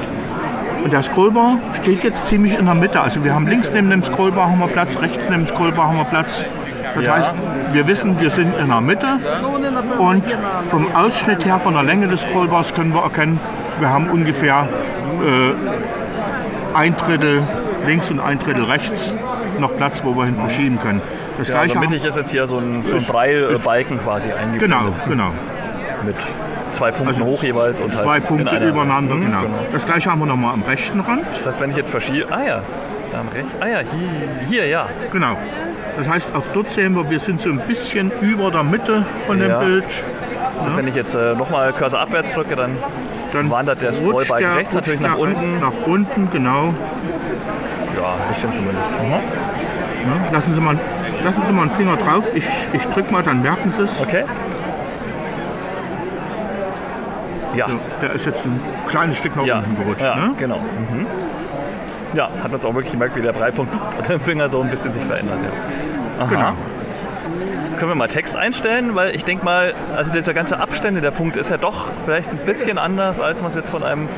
Und 0.84 0.92
der 0.92 1.02
Scrollbar 1.02 1.58
steht 1.80 2.04
jetzt 2.04 2.26
ziemlich 2.26 2.56
in 2.58 2.66
der 2.66 2.74
Mitte. 2.74 3.00
Also 3.00 3.24
wir 3.24 3.34
haben 3.34 3.46
links 3.46 3.72
neben 3.72 3.90
dem 3.90 4.04
Scrollbar 4.04 4.50
haben 4.50 4.58
wir 4.60 4.68
Platz, 4.68 4.96
rechts 5.00 5.28
neben 5.28 5.44
dem 5.44 5.48
Scrollbar 5.48 5.88
haben 5.88 5.96
wir 5.98 6.04
Platz. 6.04 6.44
Das 6.94 7.04
Ja. 7.04 7.16
heißt, 7.16 7.34
wir 7.72 7.86
wissen, 7.88 8.18
wir 8.20 8.30
sind 8.30 8.56
in 8.56 8.68
der 8.68 8.80
Mitte 8.80 9.06
und 9.98 10.22
vom 10.70 10.86
Ausschnitt 10.94 11.44
her, 11.44 11.58
von 11.58 11.74
der 11.74 11.82
Länge 11.82 12.08
des 12.08 12.22
Scrollbars 12.22 12.72
können 12.74 12.94
wir 12.94 13.02
erkennen, 13.02 13.38
wir 13.78 13.90
haben 13.90 14.10
ungefähr 14.10 14.68
äh, 15.22 16.76
ein 16.76 16.96
Drittel 16.96 17.42
links 17.86 18.10
und 18.10 18.20
ein 18.20 18.38
Drittel 18.38 18.64
rechts 18.64 19.12
noch 19.58 19.74
Platz, 19.76 20.02
wo 20.04 20.14
wir 20.16 20.24
hin 20.26 20.36
verschieben 20.36 20.78
können. 20.80 21.00
Das 21.38 21.48
Ja, 21.48 21.56
also 21.56 21.72
gleiche 21.74 21.78
mittig 21.90 22.04
ist 22.06 22.16
jetzt 22.16 22.30
hier 22.30 22.46
so 22.46 22.58
ein, 22.58 22.82
so 22.88 22.96
ein 22.96 23.04
Breilbalken 23.04 23.98
quasi 24.00 24.30
haben, 24.30 24.58
genau, 24.58 24.90
genau. 25.08 25.30
Mit 26.04 26.16
zwei 26.72 26.90
Punkten 26.90 27.24
hoch 27.24 27.42
jeweils 27.42 27.80
und 27.80 27.94
halt 27.94 28.04
Zwei 28.04 28.16
in 28.18 28.24
Punkte 28.24 28.56
übereinander, 28.56 29.14
Mhm, 29.14 29.20
genau. 29.22 29.40
Das 29.72 29.86
gleiche 29.86 30.10
haben 30.10 30.20
wir 30.20 30.26
nochmal 30.26 30.52
am 30.54 30.62
rechten 30.62 31.00
Rand. 31.00 31.24
Das 31.32 31.46
heißt, 31.46 31.60
wenn 31.60 31.70
ich 31.70 31.76
jetzt 31.76 31.90
verschiebe. 31.90 32.26
Ah 32.30 32.42
ja, 32.42 32.60
da 33.12 33.20
am 33.20 33.28
rechts. 33.28 33.50
Ah 33.60 33.66
ja, 33.66 33.78
hier, 33.78 34.46
hier 34.46 34.66
ja. 34.66 34.86
Genau. 35.12 35.36
Das 35.98 36.08
heißt, 36.08 36.34
auch 36.34 36.44
dort 36.52 36.68
sehen 36.68 36.94
wir, 36.94 37.08
wir 37.08 37.18
sind 37.20 37.40
so 37.40 37.48
ein 37.48 37.58
bisschen 37.60 38.12
über 38.20 38.50
der 38.50 38.62
Mitte 38.62 39.04
von 39.26 39.38
dem 39.38 39.50
Ja. 39.50 39.58
Bild. 39.60 39.84
Und 40.58 40.76
wenn 40.76 40.86
ich 40.88 40.94
jetzt 40.94 41.14
äh, 41.14 41.34
nochmal 41.34 41.72
Cursor 41.72 42.00
abwärts 42.00 42.32
drücke, 42.34 42.56
dann 42.56 42.76
Dann 43.36 43.50
wandert 43.50 43.82
der 43.82 43.90
rutscht 43.90 44.02
Scrollbalken 44.26 44.52
rechts 44.54 44.74
natürlich 44.74 45.00
nach 45.00 45.14
der 45.14 45.18
unten. 45.20 45.60
Nach 45.60 45.86
unten, 45.86 46.30
genau. 46.30 46.74
Ja, 47.96 48.14
ein 48.14 48.28
bisschen 48.34 48.52
zumindest. 48.52 48.86
Lassen 50.32 50.54
Sie 50.54 50.60
mal, 50.60 50.78
lassen 51.24 51.42
Sie 51.46 51.52
mal 51.52 51.62
einen 51.62 51.70
Finger 51.72 51.96
drauf. 51.96 52.24
Ich, 52.34 52.46
ich 52.72 52.82
drücke 52.86 53.12
mal, 53.12 53.22
dann 53.22 53.42
merken 53.42 53.72
Sie 53.72 53.82
es. 53.82 54.00
Okay. 54.00 54.24
Ja, 57.54 57.68
So, 57.68 57.78
der 58.02 58.12
ist 58.12 58.26
jetzt 58.26 58.44
ein 58.44 58.60
kleines 58.88 59.16
Stück 59.16 59.34
nach 59.36 59.44
ja, 59.44 59.58
unten 59.58 59.76
gerutscht. 59.76 60.02
ja 60.02 60.14
Ne? 60.16 60.34
genau. 60.38 60.58
Mhm. 60.58 61.06
Ja, 62.14 62.24
hat 62.26 62.42
man 62.44 62.52
jetzt 62.52 62.66
auch 62.66 62.74
wirklich 62.74 62.92
gemerkt, 62.92 63.16
wie 63.16 63.22
der 63.22 63.32
Breitpunkt 63.32 63.72
und 63.96 64.08
der 64.08 64.20
Finger 64.20 64.48
so 64.48 64.60
ein 64.60 64.70
bisschen 64.70 64.92
sich 64.92 65.02
verändert. 65.04 65.38
Ja. 66.18 66.26
Genau. 66.26 66.52
Können 67.76 67.90
wir 67.90 67.94
mal 67.94 68.08
Text 68.08 68.34
einstellen? 68.36 68.94
Weil 68.94 69.14
ich 69.14 69.24
denke 69.24 69.44
mal, 69.44 69.74
also 69.94 70.12
dieser 70.12 70.32
ganze 70.32 70.58
Abstände 70.58 71.00
der 71.02 71.10
Punkte 71.10 71.40
ist 71.40 71.50
ja 71.50 71.58
doch 71.58 71.88
vielleicht 72.04 72.30
ein 72.30 72.38
bisschen 72.38 72.78
anders, 72.78 73.20
als 73.20 73.42
man 73.42 73.50
es 73.50 73.56
jetzt 73.56 73.70
von 73.70 73.82
einem 73.82 74.08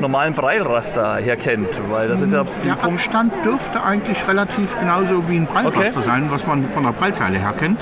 normalen 0.00 0.34
Breilraster 0.34 1.16
her 1.16 1.36
kennt. 1.36 1.68
Weil 1.90 2.08
das 2.08 2.20
sind 2.20 2.32
ja 2.32 2.44
Der 2.64 2.74
Punkte. 2.74 2.86
Abstand 2.86 3.32
dürfte 3.44 3.82
eigentlich 3.82 4.26
relativ 4.28 4.78
genauso 4.78 5.26
wie 5.28 5.36
ein 5.36 5.46
Breilraster 5.46 5.80
Okay. 6.00 6.02
sein, 6.02 6.26
was 6.30 6.46
man 6.46 6.68
von 6.70 6.82
der 6.84 6.92
Breilzeile 6.92 7.38
her 7.38 7.54
kennt. 7.58 7.80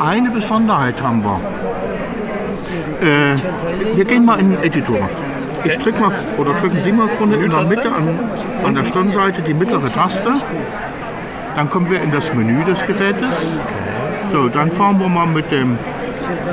Eine 0.00 0.30
Besonderheit 0.30 1.00
haben 1.02 1.22
wir. 1.22 1.40
Äh, 3.00 3.96
wir 3.96 4.04
gehen 4.04 4.24
mal 4.24 4.40
in 4.40 4.50
den 4.50 4.62
Editor. 4.64 5.08
Ich 5.64 5.78
drücke 5.78 6.00
mal, 6.00 6.10
oder 6.38 6.54
drücken 6.54 6.78
Sie 6.80 6.90
mal 6.90 7.08
vorne 7.08 7.36
in 7.36 7.50
der 7.50 7.62
Mitte 7.62 7.92
an, 7.92 8.08
an 8.64 8.74
der 8.74 8.84
Stirnseite 8.84 9.42
die 9.42 9.54
mittlere 9.54 9.90
Taste. 9.92 10.32
Dann 11.54 11.68
kommen 11.70 11.90
wir 11.90 12.00
in 12.02 12.10
das 12.10 12.32
Menü 12.34 12.64
des 12.64 12.84
Gerätes. 12.86 13.46
So, 14.32 14.48
dann 14.48 14.70
fahren 14.70 14.98
wir 15.00 15.08
mal 15.08 15.26
mit 15.26 15.50
dem 15.50 15.78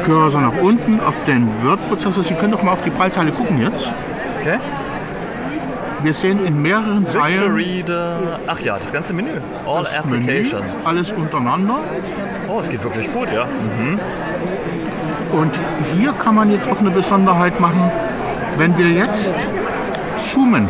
Cursor 0.05 0.41
nach 0.41 0.61
unten 0.61 0.99
auf 0.99 1.15
den 1.25 1.47
Word-Prozessor. 1.63 2.23
Sie 2.23 2.33
können 2.33 2.51
doch 2.51 2.63
mal 2.63 2.71
auf 2.71 2.81
die 2.81 2.89
Breilzeile 2.89 3.31
gucken 3.31 3.61
jetzt. 3.61 3.91
Okay. 4.41 4.57
Wir 6.01 6.13
sehen 6.13 6.45
in 6.45 6.61
mehreren 6.61 7.05
Zeilen 7.05 7.55
Victory, 7.57 7.83
the- 7.85 8.37
ach 8.47 8.59
ja, 8.59 8.77
das 8.77 8.91
ganze 8.93 9.13
Menü. 9.13 9.39
All 9.65 9.83
das 9.83 10.05
Menü, 10.05 10.17
Applications. 10.23 10.85
alles 10.85 11.11
untereinander. 11.11 11.79
Oh, 12.47 12.59
es 12.61 12.69
geht 12.69 12.83
wirklich 12.83 13.11
gut, 13.11 13.31
ja. 13.31 13.45
Und 15.31 15.51
hier 15.95 16.13
kann 16.13 16.35
man 16.35 16.51
jetzt 16.51 16.69
auch 16.69 16.79
eine 16.79 16.91
Besonderheit 16.91 17.59
machen. 17.59 17.91
Wenn 18.57 18.77
wir 18.77 18.87
jetzt 18.89 19.33
zoomen, 20.19 20.69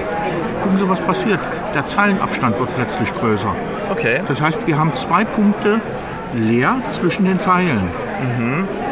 gucken 0.64 0.78
Sie, 0.78 0.90
was 0.90 1.00
passiert. 1.02 1.40
Der 1.76 1.86
Zeilenabstand 1.86 2.58
wird 2.60 2.74
plötzlich 2.76 3.14
größer. 3.14 3.54
Okay. 3.92 4.22
Das 4.28 4.42
heißt, 4.42 4.66
wir 4.66 4.78
haben 4.78 4.94
zwei 4.96 5.24
Punkte 5.26 5.80
leer 6.34 6.76
zwischen 6.88 7.26
den 7.26 7.40
Zeilen. 7.40 7.90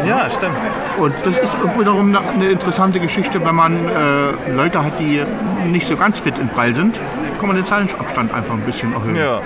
Ja, 0.05 0.29
stimmt. 0.29 0.55
Und 0.99 1.13
das 1.23 1.39
ist 1.39 1.57
wiederum 1.79 2.15
eine- 2.15 2.45
interessante 2.45 2.99
Geschichte, 2.99 3.43
wenn 3.43 3.55
man 3.55 3.73
äh, 3.87 4.51
Leute 4.55 4.83
hat, 4.83 4.99
die 4.99 5.21
nicht 5.67 5.87
so 5.87 5.95
ganz 5.97 6.19
fit 6.19 6.37
in 6.37 6.47
Braille 6.47 6.75
sind, 6.75 6.99
kann 7.39 7.47
man 7.47 7.55
den 7.55 7.65
Zeilenabstand 7.65 8.33
einfach 8.33 8.53
ein 8.53 8.61
bisschen 8.61 8.93
erhöhen. 8.93 9.15
Ja. 9.15 9.41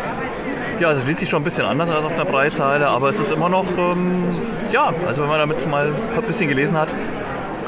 Ja, 0.79 0.88
also 0.89 1.01
es 1.01 1.08
liest 1.08 1.19
sich 1.19 1.29
schon 1.29 1.41
ein 1.41 1.43
bisschen 1.43 1.65
anders 1.65 1.89
als 1.89 2.05
auf 2.05 2.13
einer 2.13 2.24
Breitzeile, 2.25 2.88
aber 2.88 3.10
es 3.10 3.19
ist 3.19 3.31
immer 3.31 3.50
noch, 3.50 3.65
ähm, 3.77 4.24
ja, 4.72 4.93
also 5.08 5.24
wenn 5.24 5.29
man 5.29 5.39
damit 5.39 5.69
mal 5.69 5.88
ein 6.15 6.22
bisschen 6.24 6.48
gelesen 6.48 6.77
hat, 6.77 6.88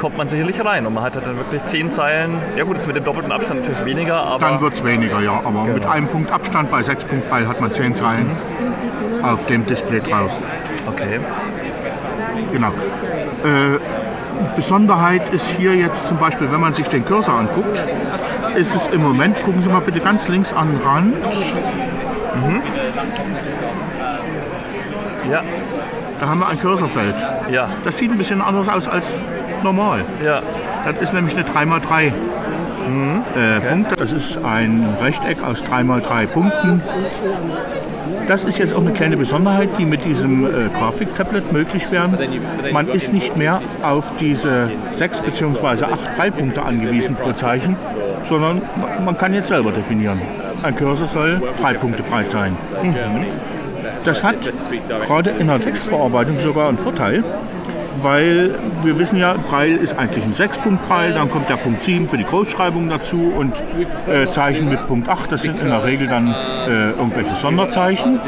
kommt 0.01 0.17
man 0.17 0.27
sicherlich 0.27 0.65
rein. 0.65 0.87
Und 0.87 0.95
man 0.95 1.03
hat 1.03 1.15
dann 1.15 1.37
wirklich 1.37 1.63
zehn 1.65 1.91
Zeilen, 1.91 2.39
ja 2.57 2.63
gut, 2.63 2.75
jetzt 2.77 2.87
mit 2.87 2.95
dem 2.95 3.03
doppelten 3.03 3.31
Abstand 3.31 3.61
natürlich 3.61 3.85
weniger, 3.85 4.17
aber 4.23 4.39
Dann 4.39 4.59
wird 4.59 4.73
es 4.73 4.83
weniger, 4.83 5.21
ja. 5.21 5.39
Aber 5.45 5.65
mit 5.65 5.85
einem 5.85 6.07
Punkt 6.07 6.31
Abstand 6.31 6.71
bei 6.71 6.81
sechs 6.81 7.05
Punkt 7.05 7.29
Braille 7.29 7.47
hat 7.47 7.61
man 7.61 7.71
zehn 7.71 7.93
Zeilen 7.93 8.25
auf 9.21 9.45
dem 9.45 9.65
Display 9.67 9.99
drauf. 9.99 10.31
okay. 10.87 11.19
Genau. 12.51 12.69
Äh, 12.69 13.77
Besonderheit 14.55 15.31
ist 15.31 15.45
hier 15.45 15.75
jetzt 15.75 16.07
zum 16.07 16.17
Beispiel, 16.17 16.51
wenn 16.51 16.59
man 16.59 16.73
sich 16.73 16.87
den 16.87 17.05
Cursor 17.05 17.35
anguckt, 17.35 17.79
ist 18.55 18.75
es 18.75 18.87
im 18.87 19.03
Moment, 19.03 19.43
gucken 19.43 19.61
Sie 19.61 19.69
mal 19.69 19.81
bitte 19.81 19.99
ganz 19.99 20.27
links 20.27 20.51
an 20.51 20.71
den 20.71 20.81
Rand, 20.81 21.15
Ja, 25.29 25.43
da 26.19 26.27
haben 26.27 26.39
wir 26.39 26.47
ein 26.47 26.59
Cursorfeld. 26.59 27.15
ja, 27.51 27.69
Das 27.85 27.97
sieht 27.99 28.11
ein 28.11 28.17
bisschen 28.17 28.41
anders 28.41 28.67
aus 28.67 28.87
als 28.87 29.21
normal. 29.63 30.01
ja. 30.23 30.41
Das 30.83 30.97
ist 30.99 31.13
nämlich 31.13 31.35
eine 31.35 31.45
3x3 31.45 32.07
äh, 32.07 32.11
Punkte. 33.69 33.95
Das 33.95 34.11
ist 34.11 34.37
ein 34.43 34.87
Rechteck 35.01 35.43
aus 35.43 35.63
3x3 35.63 36.25
Punkten. 36.27 36.81
Das 38.27 38.45
ist 38.45 38.57
jetzt 38.57 38.73
auch 38.73 38.81
eine 38.81 38.91
kleine 38.91 39.17
Besonderheit, 39.17 39.69
die 39.77 39.85
mit 39.85 40.05
diesem 40.05 40.45
äh, 40.45 40.69
Grafiktablet 40.69 41.51
möglich 41.51 41.91
wäre. 41.91 42.09
Man 42.71 42.87
ist 42.87 43.13
nicht 43.13 43.37
mehr 43.37 43.61
auf 43.83 44.13
diese 44.19 44.71
6 44.93 45.21
bzw. 45.21 45.85
8 45.85 46.17
Breitpunkte 46.17 46.63
angewiesen 46.63 47.15
pro 47.15 47.31
Zeichen, 47.33 47.75
sondern 48.23 48.61
man 49.03 49.17
kann 49.17 49.33
jetzt 49.33 49.47
selber 49.49 49.71
definieren. 49.71 50.19
Ein 50.63 50.75
Cursor 50.75 51.07
soll 51.07 51.41
drei 51.59 51.73
Punkte 51.73 52.03
breit 52.03 52.29
sein. 52.29 52.55
Das 54.05 54.23
hat 54.23 54.35
gerade 55.05 55.29
in 55.31 55.47
der 55.47 55.59
Textverarbeitung 55.59 56.37
sogar 56.39 56.69
einen 56.69 56.77
Vorteil, 56.77 57.23
weil 58.01 58.55
wir 58.83 58.97
wissen 58.97 59.17
ja, 59.17 59.33
Braille 59.33 59.77
ist 59.77 59.97
eigentlich 59.97 60.23
ein 60.23 60.33
6-Punkt-Braille, 60.33 61.13
dann 61.13 61.29
kommt 61.29 61.49
der 61.49 61.57
Punkt 61.57 61.81
7 61.81 62.09
für 62.09 62.17
die 62.17 62.23
Großschreibung 62.23 62.89
dazu 62.89 63.31
und 63.35 63.53
äh, 64.07 64.27
Zeichen 64.27 64.69
mit 64.69 64.87
Punkt 64.87 65.09
8, 65.09 65.31
das 65.31 65.41
sind 65.41 65.59
in 65.59 65.67
der 65.67 65.83
Regel 65.83 66.07
dann 66.07 66.27
äh, 66.27 66.91
irgendwelche 66.91 67.35
Sonderzeichen. 67.35 68.19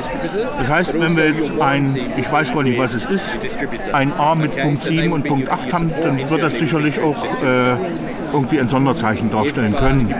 Das 0.57 0.69
heißt, 0.69 0.99
wenn 0.99 1.15
wir 1.15 1.27
jetzt 1.29 1.51
ein, 1.59 1.95
ich 2.17 2.31
weiß 2.31 2.53
gar 2.53 2.63
nicht, 2.63 2.77
was 2.77 2.93
es 2.93 3.05
ist, 3.05 3.39
ein 3.93 4.13
A 4.13 4.35
mit 4.35 4.55
Punkt 4.55 4.81
7 4.81 5.11
und 5.11 5.23
Punkt 5.23 5.49
8 5.49 5.73
haben, 5.73 5.91
dann 6.01 6.29
wird 6.29 6.43
das 6.43 6.57
sicherlich 6.57 6.99
auch 6.99 7.23
äh, 7.43 7.75
irgendwie 8.33 8.59
ein 8.59 8.67
Sonderzeichen 8.67 9.31
darstellen 9.31 9.75
können. 9.75 10.13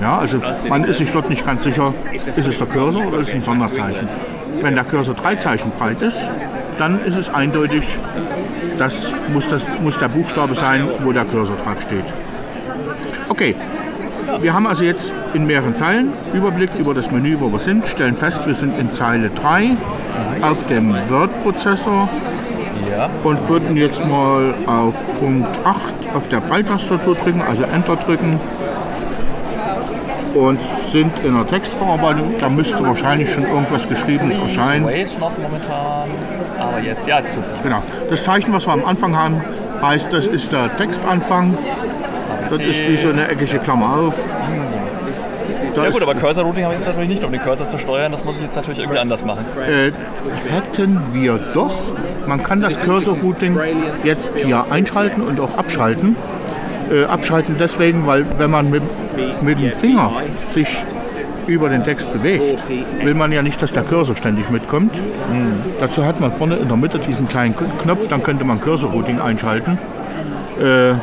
Ja, 0.00 0.18
also 0.18 0.40
man 0.68 0.84
ist 0.84 0.98
sich 0.98 1.10
dort 1.10 1.30
nicht 1.30 1.44
ganz 1.44 1.64
sicher, 1.64 1.94
ist 2.36 2.46
es 2.46 2.58
der 2.58 2.66
Cursor 2.66 3.06
oder 3.06 3.18
ist 3.18 3.28
es 3.28 3.34
ein 3.34 3.42
Sonderzeichen. 3.42 4.08
Wenn 4.62 4.74
der 4.74 4.84
Cursor 4.84 5.14
drei 5.14 5.36
Zeichen 5.36 5.72
breit 5.72 6.00
ist, 6.02 6.30
dann 6.78 7.04
ist 7.04 7.16
es 7.16 7.30
eindeutig, 7.30 7.98
das 8.78 9.12
muss, 9.32 9.48
das 9.48 9.62
muss 9.80 9.98
der 9.98 10.08
Buchstabe 10.08 10.54
sein, 10.54 10.88
wo 11.00 11.12
der 11.12 11.24
Cursor 11.24 11.56
drauf 11.56 11.80
steht. 11.82 12.04
Okay, 13.28 13.54
wir 14.40 14.52
haben 14.52 14.66
also 14.66 14.84
jetzt 14.84 15.14
in 15.34 15.46
mehreren 15.46 15.74
Zeilen 15.74 16.12
Überblick 16.32 16.74
über 16.78 16.94
das 16.94 17.10
Menü, 17.10 17.36
wo 17.40 17.50
wir 17.50 17.58
sind, 17.58 17.86
stellen 17.86 18.16
fest, 18.16 18.46
wir 18.46 18.54
sind 18.54 18.78
in 18.78 18.90
Zeile 18.90 19.30
3 19.30 19.76
auf 20.42 20.64
dem 20.66 20.94
Word-Prozessor 21.08 22.08
und 23.24 23.48
würden 23.48 23.76
jetzt 23.76 24.04
mal 24.04 24.54
auf 24.66 24.94
Punkt 25.18 25.58
8 25.64 25.78
auf 26.14 26.28
der 26.28 26.40
Breitastatur 26.40 27.14
drücken, 27.14 27.42
also 27.42 27.64
Enter 27.64 27.96
drücken 27.96 28.38
und 30.34 30.62
sind 30.62 31.12
in 31.24 31.34
der 31.34 31.46
Textverarbeitung. 31.46 32.34
Da 32.38 32.48
müsste 32.48 32.82
wahrscheinlich 32.82 33.32
schon 33.32 33.44
irgendwas 33.44 33.88
Geschriebenes 33.88 34.38
erscheinen. 34.38 34.86
Aber 36.58 36.80
jetzt, 36.80 37.06
ja, 37.06 37.18
jetzt 37.18 37.34
tut 37.34 37.48
sich. 37.48 37.62
Genau. 37.62 37.82
Das 38.10 38.24
Zeichen, 38.24 38.52
was 38.52 38.66
wir 38.66 38.72
am 38.72 38.84
Anfang 38.84 39.16
haben, 39.16 39.42
heißt, 39.82 40.12
das 40.12 40.26
ist 40.26 40.52
der 40.52 40.74
Textanfang. 40.76 41.56
Das 42.50 42.60
ist 42.60 42.80
wie 42.80 42.96
so 42.96 43.08
eine 43.08 43.28
eckige 43.28 43.58
Klammer 43.58 43.98
auf. 43.98 44.14
Da 45.74 45.84
Ja 45.84 45.90
gut, 45.90 46.02
aber 46.02 46.14
Cursor 46.14 46.44
Routing 46.44 46.64
habe 46.64 46.74
ich 46.74 46.80
jetzt 46.80 46.86
natürlich 46.86 47.08
nicht, 47.08 47.24
um 47.24 47.32
den 47.32 47.40
Cursor 47.40 47.68
zu 47.68 47.78
steuern. 47.78 48.12
Das 48.12 48.24
muss 48.24 48.36
ich 48.36 48.42
jetzt 48.42 48.56
natürlich 48.56 48.78
irgendwie 48.78 48.98
anders 48.98 49.24
machen. 49.24 49.44
äh, 49.68 49.92
hätten 50.50 51.00
wir 51.12 51.38
doch. 51.54 51.74
Man 52.26 52.42
kann 52.42 52.60
das 52.60 52.80
Cursor-Routing 52.82 53.58
jetzt 54.04 54.32
hier 54.36 54.66
einschalten 54.70 55.22
und 55.22 55.38
auch 55.40 55.56
abschalten. 55.58 56.16
Äh, 56.90 57.04
abschalten 57.04 57.56
deswegen, 57.58 58.06
weil 58.06 58.24
wenn 58.38 58.50
man 58.50 58.70
mit, 58.70 58.82
mit 59.42 59.60
dem 59.60 59.76
Finger 59.78 60.12
sich 60.50 60.84
über 61.46 61.68
den 61.68 61.84
Text 61.84 62.12
bewegt, 62.12 62.62
will 63.02 63.14
man 63.14 63.32
ja 63.32 63.42
nicht, 63.42 63.60
dass 63.62 63.72
der 63.72 63.82
Cursor 63.84 64.16
ständig 64.16 64.50
mitkommt. 64.50 65.00
Dazu 65.80 66.04
hat 66.04 66.20
man 66.20 66.32
vorne 66.32 66.56
in 66.56 66.68
der 66.68 66.76
Mitte 66.76 66.98
diesen 66.98 67.28
kleinen 67.28 67.54
Knopf, 67.82 68.08
dann 68.08 68.22
könnte 68.22 68.44
man 68.44 68.60
Cursor-Routing 68.60 69.20
einschalten. 69.20 69.78
Äh, 70.60 70.94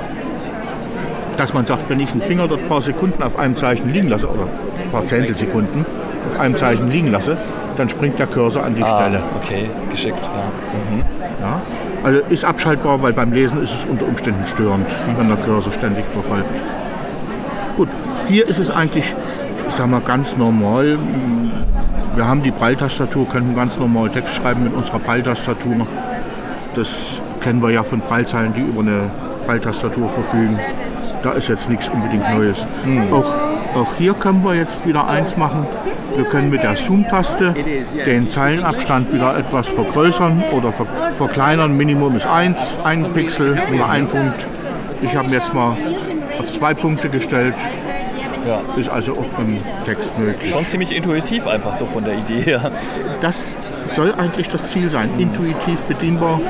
dass 1.38 1.54
man 1.54 1.66
sagt, 1.66 1.90
wenn 1.90 2.00
ich 2.00 2.12
einen 2.12 2.22
Finger 2.22 2.48
dort 2.48 2.62
ein 2.62 2.68
paar 2.68 2.82
Sekunden 2.82 3.24
auf 3.24 3.40
einem 3.40 3.56
Zeichen 3.56 3.90
liegen 3.92 4.08
lasse, 4.08 4.28
oder 4.28 4.44
ein 4.44 4.92
paar 4.92 5.06
Zehntelsekunden 5.06 5.86
auf 6.28 6.40
einem 6.40 6.56
Zeichen 6.56 6.92
liegen 6.92 7.12
lasse, 7.12 7.38
dann 7.76 7.90
springt 7.90 8.20
der 8.20 8.28
Cursor 8.28 8.64
an 8.64 8.76
die 8.76 8.84
Ah, 8.84 8.98
Stelle. 8.98 9.24
okay, 9.42 9.70
geschickt. 9.90 10.20
Ja. 10.22 11.48
Ja? 11.48 11.62
Also 12.04 12.20
ist 12.30 12.46
abschaltbar, 12.46 13.02
weil 13.02 13.14
beim 13.14 13.32
Lesen 13.34 13.64
ist 13.64 13.74
es 13.74 13.86
unter 13.86 14.06
Umständen 14.08 14.46
störend, 14.46 14.86
wenn 15.18 15.28
der 15.28 15.38
Cursor 15.38 15.74
ständig 15.74 16.06
verfolgt. 16.06 16.62
Gut, 17.78 17.90
hier 18.28 18.48
ist 18.48 18.60
es 18.60 18.70
eigentlich, 18.70 19.16
ich 19.68 19.74
sag 19.74 19.88
mal, 19.88 20.02
ganz 20.02 20.38
normal. 20.38 20.98
Wir 22.16 22.28
haben 22.28 22.44
die 22.44 22.52
Pralltastatur, 22.52 23.28
können 23.28 23.56
ganz 23.56 23.78
normal 23.78 24.10
Text 24.10 24.36
schreiben 24.36 24.64
mit 24.64 24.74
unserer 24.74 25.00
Pralltastatur. 25.00 25.88
Das 26.76 27.22
kennen 27.40 27.62
wir 27.62 27.72
ja 27.72 27.84
von 27.84 28.02
Prallzeilen, 28.02 28.54
die 28.54 28.62
über 28.62 28.82
eine 28.82 29.10
Pralltastatur 29.46 30.10
verfügen. 30.10 30.60
Da 31.22 31.32
ist 31.32 31.48
jetzt 31.50 31.70
nichts 31.70 31.90
unbedingt 31.90 32.30
Neues. 32.30 32.66
Auch, 33.12 33.36
auch 33.76 33.96
hier 33.98 34.14
können 34.14 34.44
wir 34.44 34.56
jetzt 34.56 34.86
wieder 34.86 35.08
eins 35.08 35.38
machen. 35.38 35.66
Wir 36.16 36.26
können 36.26 36.50
mit 36.52 36.62
der 36.62 36.76
Zoom-Taste 36.76 37.56
den 38.06 38.30
Zeilenabstand 38.30 39.12
wieder 39.12 39.38
etwas 39.38 39.70
vergrößern 39.70 40.44
oder 40.52 40.72
ver 40.72 40.86
verkleinern. 41.14 41.76
Minimum 41.76 42.16
ist 42.16 42.28
1, 42.28 42.80
ein 42.84 43.12
Pixel 43.14 43.60
oder 43.74 43.90
ein 43.90 44.08
Punkt. 44.08 44.48
Ich 45.02 45.16
habe 45.16 45.30
jetzt 45.30 45.54
mal 45.54 45.76
auf 46.40 46.54
zwei 46.54 46.74
Punkte 46.74 47.10
gestellt. 47.10 47.56
Ja. 48.46 48.62
Ist 48.76 48.90
also 48.90 49.14
auch 49.14 49.40
im 49.40 49.62
Text 49.86 50.18
möglich. 50.18 50.52
Schon 50.52 50.66
ziemlich 50.66 50.92
intuitiv 50.92 51.48
einfach 51.48 51.76
so 51.76 51.86
von 51.86 52.04
der 52.04 52.16
Idee 52.16 52.42
her. 52.42 52.72
Das 53.22 53.60
soll 53.86 54.14
eigentlich 54.14 54.50
das 54.50 54.72
Ziel 54.72 54.90
sein, 54.90 55.10
intuitiv 55.18 55.82
bedienbar, 55.84 56.42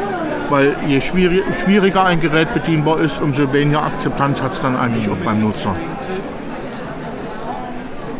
weil 0.49 0.75
je 0.87 1.01
schwierig, 1.01 1.43
schwieriger 1.63 2.05
ein 2.05 2.19
Gerät 2.19 2.53
bedienbar 2.53 2.99
ist, 2.99 3.21
umso 3.21 3.51
weniger 3.53 3.83
Akzeptanz 3.83 4.41
hat 4.41 4.53
es 4.53 4.61
dann 4.61 4.75
eigentlich 4.75 5.09
auch 5.09 5.17
beim 5.17 5.41
Nutzer. 5.41 5.75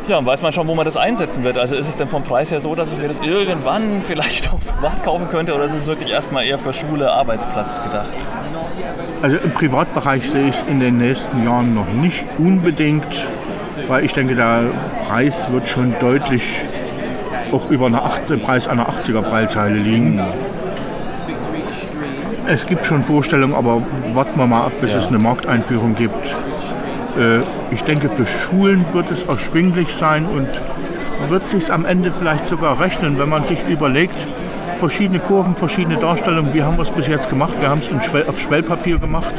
Ja, 0.08 0.24
weiß 0.24 0.42
man 0.42 0.52
schon, 0.52 0.68
wo 0.68 0.76
man 0.76 0.84
das 0.84 0.98
einsetzen 0.98 1.46
wird? 1.46 1.58
Also 1.58 1.76
ist 1.76 1.88
es 1.88 1.96
denn 1.96 2.10
vom 2.10 2.24
Preis 2.24 2.52
her 2.52 2.60
so, 2.60 2.76
dass 2.76 2.92
ich 2.92 2.98
mir 2.98 3.08
das 3.08 3.22
irgendwann 3.22 4.02
vielleicht 4.08 4.52
auch 4.52 4.60
privat 4.60 5.04
kaufen 5.04 5.30
könnte 5.30 5.56
oder 5.56 5.64
ist 5.64 5.76
es 5.76 5.88
wirklich 5.88 6.12
erstmal 6.12 6.46
eher 6.46 6.60
für 6.60 6.74
Schule, 6.74 7.12
Arbeitsplatz 7.12 7.82
gedacht? 7.82 8.10
Also 9.22 9.38
im 9.38 9.52
Privatbereich 9.52 10.30
sehe 10.30 10.50
ich 10.50 10.56
es 10.56 10.66
in 10.68 10.82
den 10.82 10.98
nächsten 10.98 11.46
Jahren 11.46 11.74
noch 11.74 11.88
nicht 11.88 12.26
unbedingt, 12.38 13.32
weil 13.88 14.06
ich 14.06 14.14
denke, 14.14 14.36
der 14.36 14.64
Preis 15.08 15.52
wird 15.52 15.68
schon 15.68 15.94
deutlich 16.00 16.64
auch 17.52 17.70
über 17.70 17.86
eine 17.88 18.02
acht- 18.02 18.30
den 18.30 18.40
Preis 18.40 18.68
einer 18.68 18.88
80er 18.90 19.22
Preiszeile 19.22 19.76
liegen. 19.76 20.20
Es 22.48 22.66
gibt 22.68 22.86
schon 22.86 23.04
Vorstellungen, 23.04 23.54
aber 23.56 23.82
warten 24.14 24.38
wir 24.38 24.48
mal 24.48 24.66
ab, 24.66 24.74
bis 24.82 24.92
Ja. 24.92 24.98
es 25.00 25.08
eine 25.08 25.20
Markteinführung 25.20 25.96
gibt. 25.96 26.36
Äh, 27.18 27.42
Ich 27.72 27.84
denke, 27.84 28.08
für 28.10 28.26
Schulen 28.28 28.86
wird 28.94 29.10
es 29.10 29.24
erschwinglich 29.24 29.96
sein 29.96 30.28
und 30.28 30.48
wird 31.30 31.48
sich 31.48 31.72
am 31.74 31.86
Ende 31.86 32.12
vielleicht 32.12 32.46
sogar 32.46 32.80
rechnen, 32.80 33.18
wenn 33.18 33.30
man 33.30 33.44
sich 33.46 33.64
überlegt, 33.68 34.16
verschiedene 34.84 35.20
Kurven, 35.20 35.56
verschiedene 35.56 35.96
Darstellungen, 35.96 36.54
wie 36.54 36.62
haben 36.62 36.76
wir 36.76 36.84
es 36.84 36.92
bis 36.92 37.08
jetzt 37.08 37.30
gemacht? 37.30 37.54
Wir 37.62 37.70
haben 37.70 37.80
es 37.80 38.06
Schwell, 38.06 38.26
auf 38.28 38.38
Schwellpapier 38.38 39.00
gemacht. 39.00 39.34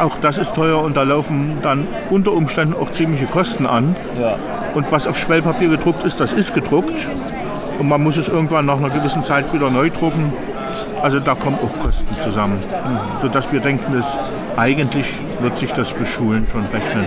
Auch 0.00 0.18
das 0.18 0.38
ist 0.38 0.56
teuer 0.56 0.82
und 0.82 0.96
da 0.96 1.04
laufen 1.04 1.58
dann 1.62 1.86
unter 2.10 2.32
Umständen 2.32 2.74
auch 2.74 2.90
ziemliche 2.90 3.26
Kosten 3.26 3.64
an. 3.64 3.94
Ja. 4.20 4.34
Und 4.74 4.90
was 4.90 5.06
auf 5.06 5.16
Schwellpapier 5.16 5.68
gedruckt 5.68 6.02
ist, 6.02 6.18
das 6.18 6.32
ist 6.32 6.52
gedruckt. 6.52 7.08
Und 7.78 7.88
man 7.88 8.02
muss 8.02 8.16
es 8.16 8.26
irgendwann 8.26 8.66
nach 8.66 8.78
einer 8.78 8.90
gewissen 8.90 9.22
Zeit 9.22 9.52
wieder 9.52 9.70
neu 9.70 9.88
drucken. 9.88 10.32
Also 11.00 11.20
da 11.20 11.36
kommen 11.36 11.58
auch 11.62 11.80
Kosten 11.80 12.18
zusammen. 12.18 12.58
Sodass 13.22 13.52
wir 13.52 13.60
denken, 13.60 13.96
dass 13.96 14.18
eigentlich 14.56 15.20
wird 15.40 15.54
sich 15.54 15.72
das 15.72 15.90
für 15.90 16.06
Schulen 16.06 16.48
schon 16.50 16.66
rechnen. 16.74 17.06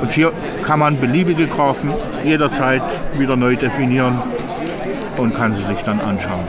Und 0.00 0.10
hier 0.10 0.32
kann 0.64 0.80
man 0.80 0.98
beliebige 0.98 1.46
Graphen 1.46 1.92
jederzeit 2.24 2.82
wieder 3.16 3.36
neu 3.36 3.54
definieren 3.54 4.20
und 5.18 5.36
kann 5.36 5.54
sie 5.54 5.62
sich 5.62 5.84
dann 5.84 6.00
anschauen. 6.00 6.48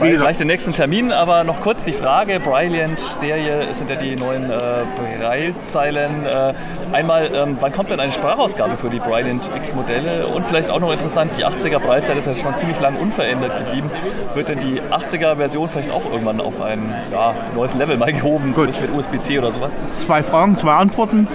Wie 0.00 0.10
gesagt, 0.10 0.26
Vielleicht 0.26 0.40
den 0.40 0.46
nächsten 0.46 0.72
Termin, 0.72 1.10
aber 1.10 1.42
noch 1.42 1.60
kurz 1.60 1.84
die 1.84 1.92
Frage, 1.92 2.38
Brilliant-Serie, 2.38 3.72
sind 3.72 3.90
ja 3.90 3.96
die 3.96 4.14
neuen 4.14 4.48
äh, 4.48 4.54
Braille-Zeilen. 4.96 6.24
Äh, 6.24 6.54
einmal, 6.92 7.30
ähm, 7.34 7.56
wann 7.60 7.72
kommt 7.72 7.90
denn 7.90 7.98
eine 7.98 8.12
Sprachausgabe 8.12 8.76
für 8.76 8.90
die 8.90 9.00
Brilliant 9.00 9.50
X-Modelle? 9.56 10.26
Und 10.28 10.46
vielleicht 10.46 10.70
auch 10.70 10.78
noch 10.78 10.92
interessant, 10.92 11.32
die 11.36 11.44
80er 11.44 11.80
Braillezeile 11.80 12.20
ist 12.20 12.26
ja 12.26 12.34
schon 12.36 12.56
ziemlich 12.56 12.78
lang 12.80 12.96
unverändert 12.96 13.58
geblieben. 13.58 13.90
Wird 14.34 14.50
denn 14.50 14.60
die 14.60 14.80
80er-Version 14.80 15.68
vielleicht 15.68 15.90
auch 15.90 16.04
irgendwann 16.12 16.40
auf 16.40 16.60
ein 16.60 16.94
ja, 17.10 17.34
neues 17.56 17.74
Level 17.74 17.96
mal 17.96 18.12
gehoben, 18.12 18.52
Gut. 18.54 18.80
mit 18.80 18.92
USB-C 18.94 19.38
oder 19.38 19.52
sowas? 19.52 19.72
zwei 20.04 20.22
Fragen, 20.22 20.56
zwei 20.56 20.74
Antworten. 20.74 21.26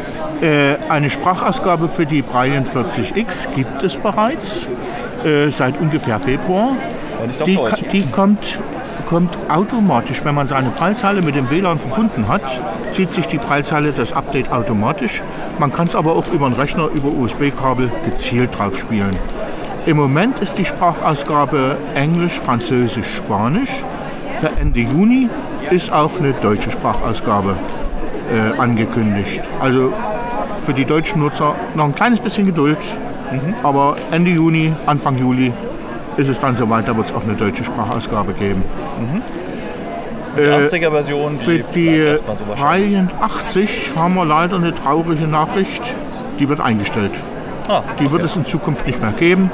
Äh, 0.41 0.76
eine 0.89 1.10
Sprachausgabe 1.10 1.89
für 1.89 2.06
die 2.06 2.21
Brilliant 2.21 2.69
40X 2.69 3.54
gibt 3.56 3.84
es 3.84 3.97
bereits 3.97 4.67
äh, 5.26 5.49
seit 5.49 5.80
ungefähr 5.80 6.19
Februar. 6.19 6.76
Und 7.23 7.29
nicht 7.29 7.41
auf 7.41 7.47
Die, 7.47 7.55
Deutsch. 7.55 7.83
die 7.91 8.05
kommt, 8.07 8.59
kommt 9.07 9.38
automatisch, 9.49 10.23
wenn 10.23 10.36
man 10.36 10.47
seine 10.47 10.69
Prallzeile 10.69 11.21
mit 11.21 11.36
dem 11.36 11.49
WLAN 11.49 11.79
verbunden 11.79 12.27
hat, 12.27 12.41
zieht 12.91 13.12
sich 13.12 13.27
die 13.27 13.38
Prallzeile 13.38 13.91
das 13.91 14.13
Update 14.13 14.51
automatisch. 14.51 15.23
Man 15.59 15.71
kann 15.71 15.88
es 15.88 15.95
aber 15.95 16.15
auch 16.15 16.27
über 16.31 16.49
den 16.49 16.53
Rechner, 16.59 16.88
über 16.93 17.09
USB-Kabel 17.09 17.91
gezielt 18.05 18.57
drauf 18.57 18.77
spielen. 18.77 19.15
Im 19.86 19.97
Moment 19.97 20.39
ist 20.39 20.57
die 20.57 20.65
Sprachausgabe 20.65 21.77
Englisch, 21.95 22.39
Französisch, 22.39 23.07
Spanisch. 23.17 23.83
Für 24.39 24.49
Ende 24.59 24.81
Juni 24.81 25.29
ist 25.71 25.91
auch 25.91 26.12
eine 26.19 26.33
deutsche 26.33 26.71
Sprachausgabe 26.71 27.57
äh, 28.31 28.59
angekündigt. 28.59 29.41
Also 29.59 29.93
für 30.62 30.73
die 30.73 30.86
deutschen 30.86 31.21
Nutzer 31.21 31.55
noch 31.75 31.86
ein 31.86 31.95
kleines 31.95 32.19
bisschen 32.19 32.45
Geduld, 32.45 32.77
aber 33.63 33.97
Ende 34.12 34.31
Juni, 34.31 34.73
Anfang 34.86 35.17
Juli 35.17 35.51
ist 36.17 36.30
es 36.30 36.39
dann 36.39 36.56
soweit, 36.56 36.88
da 36.88 36.95
wird 36.95 37.08
es 37.08 37.13
auch 37.13 37.23
eine 37.23 37.34
deutsche 37.34 37.63
Sprachausgabe 37.63 38.34
geben. 38.34 38.63
Die 40.38 40.41
80er-Version, 40.41 41.39
Für 41.39 41.60
die, 41.60 41.63
die 41.73 42.17
so 42.17 42.47
wahrscheinlich. 42.47 42.60
Brilliant 42.60 43.13
80 43.21 43.93
haben 43.95 44.15
wir 44.15 44.26
leider 44.26 44.56
eine 44.56 44.73
traurige 44.73 45.28
Nachricht, 45.28 45.95
die 46.39 46.49
wird 46.49 46.60
eingestellt. 46.60 47.12
Ah, 47.69 47.82
Die 47.99 48.12
wird 48.12 48.23
es 48.23 48.36
in 48.36 48.43
Zukunft 48.43 48.86
nicht 48.88 49.02
mehr 49.02 49.12
geben. 49.12 49.52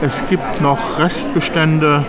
Es 0.00 0.24
gibt 0.30 0.60
noch 0.60 0.78
Restbestände. 0.98 2.04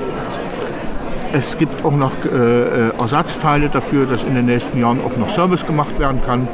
Es 1.34 1.58
gibt 1.58 1.84
auch 1.84 1.91
noch 1.91 2.12
äh, 2.25 2.27
äh, 2.27 2.91
Ersatzteile 2.99 3.69
dafür, 3.69 4.05
dass 4.05 4.23
in 4.23 4.36
den 4.36 4.45
nächsten 4.45 4.79
Jahren 4.79 5.01
auch 5.01 5.15
noch 5.17 5.29
Service 5.29 5.65
gemacht 5.65 5.99
werden 5.99 6.21
kann. 6.25 6.47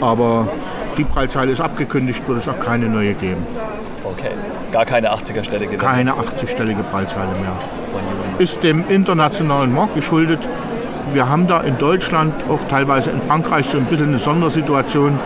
Aber 0.00 0.48
die 0.96 1.04
Preiszeile 1.04 1.52
ist 1.52 1.60
abgekündigt, 1.60 2.26
wird 2.26 2.38
es 2.38 2.48
auch 2.48 2.58
keine 2.58 2.88
neue 2.88 3.14
geben. 3.14 3.46
Okay. 4.22 4.34
Gar 4.70 4.84
keine 4.84 5.12
80er-Stelle 5.12 5.66
gewinnen 5.66 5.80
Keine 5.80 6.12
80-stellige 6.12 6.82
Preiszeile 6.82 7.32
mehr. 7.32 7.52
Ist 8.38 8.62
dem 8.62 8.88
internationalen 8.88 9.74
Markt 9.74 9.94
geschuldet. 9.94 10.40
Wir 11.12 11.28
haben 11.28 11.46
da 11.46 11.60
in 11.60 11.78
Deutschland, 11.78 12.32
auch 12.48 12.60
teilweise 12.68 13.10
in 13.10 13.20
Frankreich, 13.20 13.66
so 13.66 13.78
ein 13.78 13.84
bisschen 13.84 14.08
eine 14.08 14.18
Sondersituation, 14.18 15.18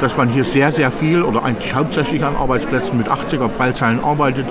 dass 0.00 0.16
man 0.16 0.28
hier 0.28 0.44
sehr, 0.44 0.72
sehr 0.72 0.90
viel 0.90 1.22
oder 1.22 1.44
eigentlich 1.44 1.74
hauptsächlich 1.74 2.24
an 2.24 2.36
Arbeitsplätzen 2.36 2.98
mit 2.98 3.08
80er 3.08 3.48
Prallzeilen 3.48 4.02
arbeitet. 4.02 4.46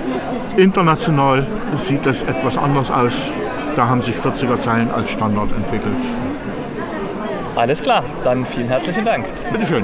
International 0.58 1.46
sieht 1.76 2.06
das 2.06 2.24
etwas 2.24 2.58
anders 2.58 2.92
aus. 2.92 3.32
Da 3.76 3.88
haben 3.88 4.02
sich 4.02 4.16
40er 4.16 4.58
Zeilen 4.58 4.90
als 4.92 5.12
Standard 5.12 5.52
entwickelt. 5.52 5.94
Alles 7.56 7.82
klar, 7.82 8.04
dann 8.24 8.46
vielen 8.46 8.68
herzlichen 8.68 9.06
Dank. 9.06 9.26
Bitteschön. 9.52 9.84